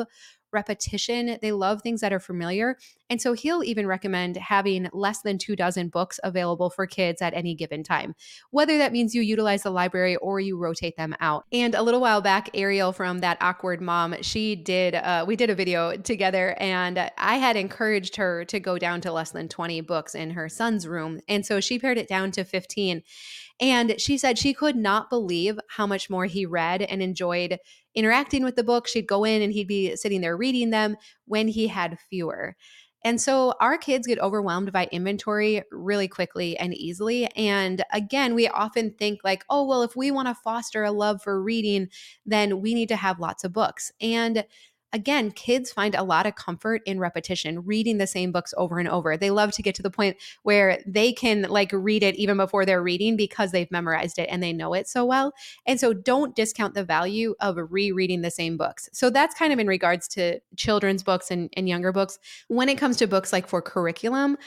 repetition. 0.54 1.38
They 1.42 1.52
love 1.52 1.82
things 1.82 2.02
that 2.02 2.13
are 2.13 2.20
familiar. 2.20 2.78
And 3.10 3.22
so 3.22 3.34
he'll 3.34 3.63
even 3.63 3.86
recommend 3.86 4.38
having 4.38 4.89
less 4.94 5.22
than 5.22 5.38
two 5.38 5.56
dozen 5.56 5.89
books 5.89 6.20
available 6.24 6.70
for 6.70 6.88
kids 6.88 7.22
at 7.22 7.34
any 7.34 7.54
given 7.56 7.84
time, 7.84 8.16
whether 8.52 8.78
that 8.78 8.92
means 8.92 9.13
you 9.13 9.22
utilize 9.22 9.63
the 9.63 9.70
library 9.70 10.16
or 10.18 10.39
you 10.39 10.58
rotate 10.58 10.98
them 10.98 11.16
out. 11.20 11.46
And 11.52 11.76
a 11.76 11.84
little 11.84 12.02
while 12.02 12.22
back, 12.22 12.50
Ariel 12.54 12.92
from 12.92 13.20
That 13.20 13.38
Awkward 13.42 13.82
Mom, 13.82 14.16
she 14.22 14.56
did, 14.56 14.96
uh, 14.96 15.26
we 15.28 15.36
did 15.36 15.50
a 15.50 15.56
video 15.56 15.96
together 15.96 16.56
and 16.60 17.12
I 17.18 17.36
had 17.36 17.56
encouraged 17.56 18.16
her 18.16 18.46
to 18.46 18.60
go 18.60 18.78
down 18.78 19.02
to 19.02 19.12
less 19.12 19.32
than 19.32 19.50
20 19.50 19.82
books 19.82 20.16
in 20.16 20.32
her 20.32 20.50
son's 20.50 20.88
room. 20.88 21.20
And 21.28 21.46
so 21.46 21.60
she 21.60 21.80
pared 21.80 21.98
it 21.98 22.08
down 22.08 22.32
to 22.32 22.44
15. 22.44 23.04
And 23.60 24.00
she 24.00 24.18
said 24.18 24.38
she 24.38 24.54
could 24.54 24.76
not 24.76 25.10
believe 25.10 25.60
how 25.70 25.88
much 25.88 26.10
more 26.10 26.26
he 26.26 26.46
read 26.46 26.82
and 26.82 27.02
enjoyed 27.02 27.60
interacting 27.96 28.44
with 28.44 28.56
the 28.56 28.63
book. 28.63 28.88
She'd 28.88 29.08
go 29.08 29.24
in 29.24 29.42
and 29.42 29.54
he'd 29.54 29.68
be 29.68 29.96
sitting 29.96 30.22
there 30.22 30.36
reading 30.36 30.72
them 30.72 30.98
when 31.26 31.48
he 31.48 31.68
had 31.68 32.00
fewer. 32.10 32.56
And 33.06 33.20
so 33.20 33.54
our 33.60 33.78
kids 33.78 34.08
get 34.08 34.20
overwhelmed 34.20 34.72
by 34.72 34.88
inventory 34.92 35.62
really 35.72 36.08
quickly 36.08 36.58
and 36.58 36.74
easily. 36.74 37.28
And 37.36 37.84
again, 37.92 38.34
we 38.34 38.48
often 38.48 38.92
think 38.92 39.20
like, 39.24 39.44
oh, 39.50 39.66
well, 39.66 39.84
if 39.84 39.96
we 39.96 40.10
want 40.10 40.30
to 40.30 40.36
foster 40.36 40.84
a 40.84 40.92
love 40.92 41.22
for 41.22 41.42
reading, 41.42 41.89
then 42.26 42.62
we 42.62 42.74
need 42.74 42.88
to 42.89 42.96
have 42.96 43.20
lots 43.20 43.44
of 43.44 43.52
books. 43.52 43.92
And 44.00 44.46
again, 44.93 45.32
kids 45.32 45.71
find 45.71 45.95
a 45.95 46.03
lot 46.03 46.25
of 46.25 46.36
comfort 46.36 46.82
in 46.86 46.99
repetition, 46.99 47.65
reading 47.65 47.97
the 47.97 48.08
same 48.08 48.32
books 48.32 48.53
over 48.56 48.79
and 48.79 48.88
over. 48.88 49.17
They 49.17 49.32
love 49.32 49.51
to 49.53 49.63
get 49.63 49.75
to 49.75 49.82
the 49.82 49.89
point 49.89 50.17
where 50.43 50.79
they 50.86 51.12
can 51.12 51.43
like 51.43 51.71
read 51.73 52.03
it 52.03 52.15
even 52.15 52.38
before 52.38 52.65
they're 52.65 52.84
reading 52.84 53.17
because 53.17 53.51
they've 53.51 53.69
memorized 53.71 54.19
it 54.19 54.29
and 54.29 54.41
they 54.41 54.53
know 54.53 54.73
it 54.73 54.88
so 54.88 55.03
well. 55.03 55.34
And 55.65 55.79
so 55.79 55.93
don't 55.93 56.36
discount 56.36 56.75
the 56.75 56.84
value 56.84 57.34
of 57.41 57.58
rereading 57.58 58.21
the 58.21 58.32
same 58.32 58.56
books. 58.56 58.88
So 58.93 59.10
that's 59.10 59.36
kind 59.36 59.51
of 59.51 59.60
in 59.60 59.67
regards 59.67 60.08
to 60.10 60.39
children's 60.56 61.03
books 61.03 61.32
and, 61.32 61.49
and 61.58 61.67
younger 61.67 61.91
books. 61.91 62.19
When 62.47 62.69
it 62.69 62.77
comes 62.77 62.97
to 62.97 63.08
books 63.08 63.34
like 63.34 63.47
for 63.47 63.62
curriculum, 63.62 64.38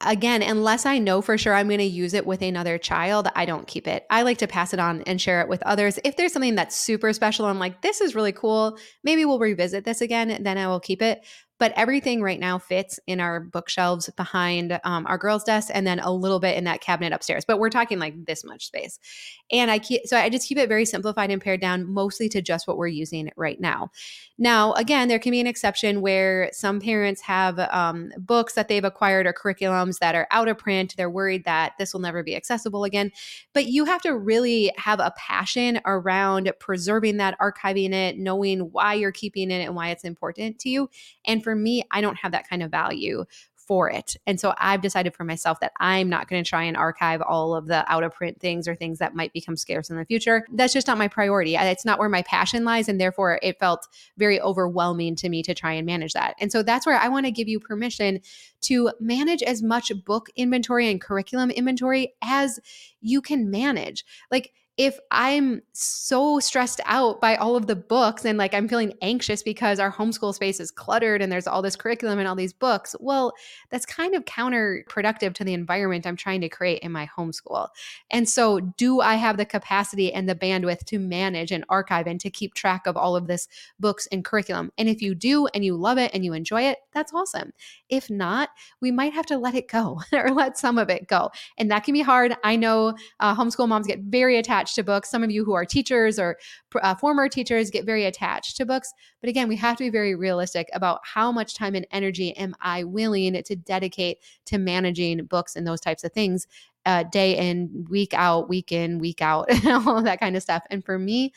again, 0.00 0.42
unless 0.42 0.86
I 0.86 0.98
know 0.98 1.20
for 1.22 1.36
sure 1.36 1.54
I'm 1.54 1.68
going 1.68 1.78
to 1.78 1.84
use 1.84 2.14
it 2.14 2.26
with 2.26 2.42
another 2.42 2.78
child, 2.78 3.28
I 3.34 3.44
don't 3.44 3.66
keep 3.66 3.86
it. 3.86 4.06
I 4.10 4.22
like 4.22 4.38
to 4.38 4.46
pass 4.46 4.72
it 4.72 4.80
on 4.80 5.02
and 5.02 5.20
share 5.20 5.40
it 5.40 5.48
with 5.48 5.62
others. 5.62 5.98
If 6.04 6.16
there's 6.16 6.32
something 6.32 6.54
that's 6.54 6.76
super 6.76 7.12
special, 7.12 7.46
I'm 7.46 7.58
like, 7.58 7.82
this 7.82 8.00
is 8.00 8.14
really 8.14 8.32
cool. 8.32 8.78
Maybe 9.04 9.24
we'll 9.24 9.38
revisit 9.38 9.84
this 9.84 10.00
again, 10.00 10.42
then 10.42 10.58
I 10.58 10.68
will 10.68 10.80
keep 10.80 11.02
it. 11.02 11.24
But 11.60 11.74
everything 11.76 12.22
right 12.22 12.40
now 12.40 12.58
fits 12.58 12.98
in 13.06 13.20
our 13.20 13.38
bookshelves 13.38 14.08
behind 14.16 14.80
um, 14.82 15.06
our 15.06 15.18
girls' 15.18 15.44
desk 15.44 15.70
and 15.72 15.86
then 15.86 16.00
a 16.00 16.10
little 16.10 16.40
bit 16.40 16.56
in 16.56 16.64
that 16.64 16.80
cabinet 16.80 17.12
upstairs. 17.12 17.44
But 17.44 17.58
we're 17.58 17.68
talking 17.68 17.98
like 17.98 18.24
this 18.24 18.44
much 18.44 18.66
space. 18.66 18.98
And 19.52 19.70
I 19.70 19.78
keep, 19.78 20.06
so 20.06 20.16
I 20.16 20.30
just 20.30 20.48
keep 20.48 20.56
it 20.56 20.70
very 20.70 20.86
simplified 20.86 21.30
and 21.30 21.40
pared 21.40 21.60
down 21.60 21.86
mostly 21.86 22.30
to 22.30 22.40
just 22.40 22.66
what 22.66 22.78
we're 22.78 22.88
using 22.88 23.30
right 23.36 23.60
now. 23.60 23.90
Now, 24.38 24.72
again, 24.72 25.08
there 25.08 25.18
can 25.18 25.32
be 25.32 25.40
an 25.40 25.46
exception 25.46 26.00
where 26.00 26.48
some 26.54 26.80
parents 26.80 27.20
have 27.20 27.58
um, 27.58 28.10
books 28.16 28.54
that 28.54 28.68
they've 28.68 28.82
acquired 28.82 29.26
or 29.26 29.34
curriculums 29.34 29.98
that 29.98 30.14
are 30.14 30.26
out 30.30 30.48
of 30.48 30.56
print. 30.56 30.94
They're 30.96 31.10
worried 31.10 31.44
that 31.44 31.74
this 31.78 31.92
will 31.92 32.00
never 32.00 32.22
be 32.22 32.34
accessible 32.34 32.84
again. 32.84 33.12
But 33.52 33.66
you 33.66 33.84
have 33.84 34.00
to 34.00 34.16
really 34.16 34.72
have 34.78 34.98
a 34.98 35.12
passion 35.18 35.78
around 35.84 36.50
preserving 36.58 37.18
that, 37.18 37.38
archiving 37.38 37.92
it, 37.92 38.16
knowing 38.16 38.60
why 38.72 38.94
you're 38.94 39.12
keeping 39.12 39.50
it 39.50 39.62
and 39.62 39.76
why 39.76 39.90
it's 39.90 40.04
important 40.04 40.58
to 40.60 40.70
you. 40.70 40.88
And 41.26 41.42
for 41.50 41.56
me, 41.56 41.82
I 41.90 42.00
don't 42.00 42.18
have 42.18 42.30
that 42.30 42.48
kind 42.48 42.62
of 42.62 42.70
value 42.70 43.24
for 43.56 43.90
it. 43.90 44.16
And 44.26 44.38
so 44.38 44.54
I've 44.58 44.82
decided 44.82 45.14
for 45.14 45.24
myself 45.24 45.58
that 45.60 45.72
I'm 45.78 46.08
not 46.08 46.28
going 46.28 46.42
to 46.42 46.48
try 46.48 46.64
and 46.64 46.76
archive 46.76 47.20
all 47.22 47.54
of 47.54 47.66
the 47.66 47.84
out 47.90 48.04
of 48.04 48.12
print 48.12 48.40
things 48.40 48.68
or 48.68 48.74
things 48.74 48.98
that 48.98 49.14
might 49.14 49.32
become 49.32 49.56
scarce 49.56 49.90
in 49.90 49.96
the 49.96 50.04
future. 50.04 50.44
That's 50.52 50.72
just 50.72 50.86
not 50.86 50.98
my 50.98 51.08
priority. 51.08 51.56
It's 51.56 51.84
not 51.84 51.98
where 51.98 52.08
my 52.08 52.22
passion 52.22 52.64
lies. 52.64 52.88
And 52.88 53.00
therefore, 53.00 53.40
it 53.42 53.58
felt 53.58 53.86
very 54.16 54.40
overwhelming 54.40 55.16
to 55.16 55.28
me 55.28 55.42
to 55.42 55.54
try 55.54 55.72
and 55.72 55.86
manage 55.86 56.12
that. 56.12 56.34
And 56.40 56.50
so 56.52 56.62
that's 56.62 56.86
where 56.86 56.96
I 56.96 57.08
want 57.08 57.26
to 57.26 57.32
give 57.32 57.48
you 57.48 57.58
permission 57.58 58.20
to 58.62 58.92
manage 59.00 59.42
as 59.42 59.62
much 59.62 59.92
book 60.04 60.30
inventory 60.36 60.88
and 60.88 61.00
curriculum 61.00 61.50
inventory 61.50 62.14
as 62.22 62.60
you 63.00 63.20
can 63.20 63.50
manage. 63.50 64.04
Like, 64.30 64.52
if 64.76 64.98
I'm 65.10 65.60
so 65.72 66.40
stressed 66.40 66.80
out 66.86 67.20
by 67.20 67.36
all 67.36 67.54
of 67.54 67.66
the 67.66 67.76
books 67.76 68.24
and 68.24 68.38
like 68.38 68.54
I'm 68.54 68.66
feeling 68.66 68.94
anxious 69.02 69.42
because 69.42 69.78
our 69.78 69.92
homeschool 69.92 70.32
space 70.32 70.58
is 70.58 70.70
cluttered 70.70 71.20
and 71.20 71.30
there's 71.30 71.46
all 71.46 71.60
this 71.60 71.76
curriculum 71.76 72.18
and 72.18 72.26
all 72.26 72.34
these 72.34 72.54
books, 72.54 72.96
well, 72.98 73.34
that's 73.68 73.84
kind 73.84 74.14
of 74.14 74.24
counterproductive 74.24 75.34
to 75.34 75.44
the 75.44 75.52
environment 75.52 76.06
I'm 76.06 76.16
trying 76.16 76.40
to 76.40 76.48
create 76.48 76.82
in 76.82 76.92
my 76.92 77.06
homeschool. 77.14 77.68
And 78.10 78.28
so, 78.28 78.60
do 78.60 79.00
I 79.00 79.16
have 79.16 79.36
the 79.36 79.44
capacity 79.44 80.12
and 80.12 80.28
the 80.28 80.34
bandwidth 80.34 80.84
to 80.86 80.98
manage 80.98 81.52
and 81.52 81.64
archive 81.68 82.06
and 82.06 82.20
to 82.20 82.30
keep 82.30 82.54
track 82.54 82.86
of 82.86 82.96
all 82.96 83.16
of 83.16 83.26
this 83.26 83.48
books 83.78 84.08
and 84.10 84.24
curriculum? 84.24 84.72
And 84.78 84.88
if 84.88 85.02
you 85.02 85.14
do 85.14 85.46
and 85.48 85.64
you 85.64 85.76
love 85.76 85.98
it 85.98 86.10
and 86.14 86.24
you 86.24 86.32
enjoy 86.32 86.62
it, 86.62 86.78
that's 86.92 87.12
awesome. 87.12 87.52
If 87.88 88.08
not, 88.08 88.48
we 88.80 88.90
might 88.90 89.12
have 89.12 89.26
to 89.26 89.36
let 89.36 89.54
it 89.54 89.68
go 89.68 90.00
or 90.12 90.30
let 90.30 90.56
some 90.56 90.78
of 90.78 90.88
it 90.88 91.06
go. 91.06 91.30
And 91.58 91.70
that 91.70 91.84
can 91.84 91.92
be 91.92 92.02
hard. 92.02 92.34
I 92.44 92.56
know 92.56 92.94
uh, 93.18 93.34
homeschool 93.34 93.68
moms 93.68 93.86
get 93.86 94.00
very 94.00 94.38
attached 94.38 94.59
attached 94.60 94.74
to 94.74 94.84
books. 94.84 95.10
Some 95.10 95.24
of 95.24 95.30
you 95.30 95.44
who 95.44 95.54
are 95.54 95.64
teachers 95.64 96.18
or 96.18 96.36
uh, 96.82 96.94
former 96.94 97.28
teachers 97.28 97.70
get 97.70 97.86
very 97.86 98.04
attached 98.04 98.56
to 98.58 98.66
books. 98.66 98.92
But 99.20 99.30
again, 99.30 99.48
we 99.48 99.56
have 99.56 99.76
to 99.78 99.84
be 99.84 99.90
very 99.90 100.14
realistic 100.14 100.68
about 100.74 101.00
how 101.02 101.32
much 101.32 101.54
time 101.54 101.74
and 101.74 101.86
energy 101.90 102.36
am 102.36 102.54
I 102.60 102.84
willing 102.84 103.42
to 103.42 103.56
dedicate 103.56 104.18
to 104.46 104.58
managing 104.58 105.24
books 105.24 105.56
and 105.56 105.66
those 105.66 105.80
types 105.80 106.04
of 106.04 106.12
things 106.12 106.46
uh, 106.84 107.04
day 107.04 107.36
in, 107.36 107.86
week 107.88 108.12
out, 108.14 108.48
week 108.48 108.70
in, 108.70 108.98
week 108.98 109.22
out, 109.22 109.48
all 109.66 109.98
of 109.98 110.04
that 110.04 110.20
kind 110.20 110.36
of 110.36 110.42
stuff. 110.42 110.64
And 110.70 110.84
for 110.84 110.98
me, 110.98 111.32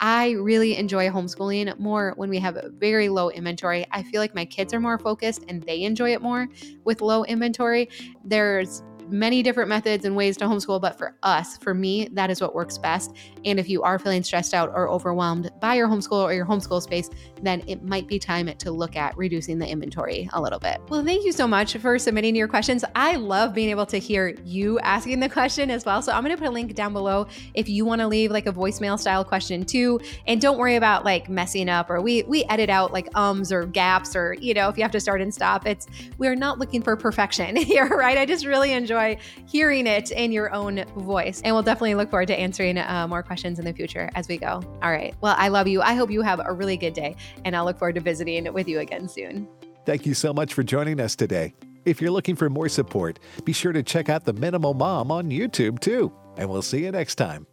I 0.00 0.30
really 0.32 0.76
enjoy 0.76 1.08
homeschooling 1.08 1.76
more 1.80 2.12
when 2.16 2.30
we 2.30 2.38
have 2.38 2.56
very 2.78 3.08
low 3.08 3.30
inventory. 3.30 3.84
I 3.90 4.04
feel 4.04 4.20
like 4.20 4.34
my 4.34 4.44
kids 4.44 4.72
are 4.72 4.78
more 4.78 4.98
focused 4.98 5.44
and 5.48 5.62
they 5.64 5.82
enjoy 5.82 6.12
it 6.12 6.22
more 6.22 6.46
with 6.84 7.00
low 7.00 7.24
inventory. 7.24 7.88
There's 8.24 8.84
many 9.10 9.42
different 9.42 9.68
methods 9.68 10.04
and 10.04 10.14
ways 10.14 10.36
to 10.38 10.44
homeschool, 10.44 10.80
but 10.80 10.96
for 10.96 11.14
us, 11.22 11.56
for 11.58 11.74
me, 11.74 12.08
that 12.12 12.30
is 12.30 12.40
what 12.40 12.54
works 12.54 12.78
best. 12.78 13.14
And 13.44 13.58
if 13.58 13.68
you 13.68 13.82
are 13.82 13.98
feeling 13.98 14.22
stressed 14.22 14.54
out 14.54 14.70
or 14.74 14.88
overwhelmed 14.88 15.50
by 15.60 15.74
your 15.74 15.88
homeschool 15.88 16.22
or 16.22 16.32
your 16.32 16.46
homeschool 16.46 16.82
space, 16.82 17.10
then 17.42 17.62
it 17.66 17.82
might 17.82 18.06
be 18.06 18.18
time 18.18 18.46
to 18.46 18.70
look 18.70 18.96
at 18.96 19.16
reducing 19.16 19.58
the 19.58 19.68
inventory 19.68 20.28
a 20.32 20.40
little 20.40 20.58
bit. 20.58 20.80
Well, 20.88 21.04
thank 21.04 21.24
you 21.24 21.32
so 21.32 21.46
much 21.46 21.76
for 21.76 21.98
submitting 21.98 22.34
your 22.36 22.48
questions. 22.48 22.84
I 22.94 23.16
love 23.16 23.54
being 23.54 23.70
able 23.70 23.86
to 23.86 23.98
hear 23.98 24.34
you 24.44 24.78
asking 24.80 25.20
the 25.20 25.28
question 25.28 25.70
as 25.70 25.84
well. 25.84 26.02
So 26.02 26.12
I'm 26.12 26.22
going 26.22 26.34
to 26.34 26.40
put 26.40 26.48
a 26.48 26.52
link 26.52 26.74
down 26.74 26.92
below 26.92 27.26
if 27.54 27.68
you 27.68 27.84
want 27.84 28.00
to 28.00 28.08
leave 28.08 28.30
like 28.30 28.46
a 28.46 28.52
voicemail 28.52 28.98
style 28.98 29.24
question 29.24 29.64
too. 29.64 30.00
And 30.26 30.40
don't 30.40 30.58
worry 30.58 30.76
about 30.76 31.04
like 31.04 31.28
messing 31.28 31.68
up 31.68 31.90
or 31.90 32.00
we 32.00 32.22
we 32.24 32.44
edit 32.44 32.70
out 32.70 32.92
like 32.92 33.08
ums 33.14 33.52
or 33.52 33.66
gaps 33.66 34.14
or 34.14 34.34
you 34.40 34.54
know 34.54 34.68
if 34.68 34.76
you 34.76 34.82
have 34.82 34.92
to 34.92 35.00
start 35.00 35.20
and 35.20 35.32
stop. 35.32 35.66
It's 35.66 35.86
we're 36.18 36.34
not 36.34 36.58
looking 36.58 36.82
for 36.82 36.96
perfection 36.96 37.56
here, 37.68 37.86
right? 37.86 38.18
I 38.18 38.26
just 38.26 38.44
really 38.44 38.72
enjoy 38.72 38.97
enjoy 38.98 39.20
hearing 39.46 39.86
it 39.86 40.10
in 40.10 40.32
your 40.32 40.52
own 40.52 40.84
voice. 40.96 41.40
And 41.44 41.54
we'll 41.54 41.62
definitely 41.62 41.94
look 41.94 42.10
forward 42.10 42.28
to 42.28 42.38
answering 42.38 42.78
uh, 42.78 43.06
more 43.08 43.22
questions 43.22 43.58
in 43.58 43.64
the 43.64 43.72
future 43.72 44.10
as 44.14 44.28
we 44.28 44.36
go. 44.36 44.62
All 44.82 44.90
right. 44.90 45.14
Well, 45.20 45.34
I 45.38 45.48
love 45.48 45.66
you. 45.68 45.80
I 45.82 45.94
hope 45.94 46.10
you 46.10 46.22
have 46.22 46.40
a 46.44 46.52
really 46.52 46.76
good 46.76 46.94
day, 46.94 47.16
and 47.44 47.56
I'll 47.56 47.64
look 47.64 47.78
forward 47.78 47.94
to 47.96 48.00
visiting 48.00 48.52
with 48.52 48.68
you 48.68 48.80
again 48.80 49.08
soon. 49.08 49.48
Thank 49.84 50.06
you 50.06 50.14
so 50.14 50.32
much 50.32 50.54
for 50.54 50.62
joining 50.62 51.00
us 51.00 51.16
today. 51.16 51.54
If 51.84 52.02
you're 52.02 52.10
looking 52.10 52.36
for 52.36 52.50
more 52.50 52.68
support, 52.68 53.18
be 53.44 53.52
sure 53.52 53.72
to 53.72 53.82
check 53.82 54.08
out 54.08 54.24
The 54.24 54.34
Minimal 54.34 54.74
Mom 54.74 55.10
on 55.10 55.30
YouTube 55.30 55.80
too. 55.80 56.12
And 56.36 56.50
we'll 56.50 56.62
see 56.62 56.84
you 56.84 56.90
next 56.90 57.14
time. 57.14 57.46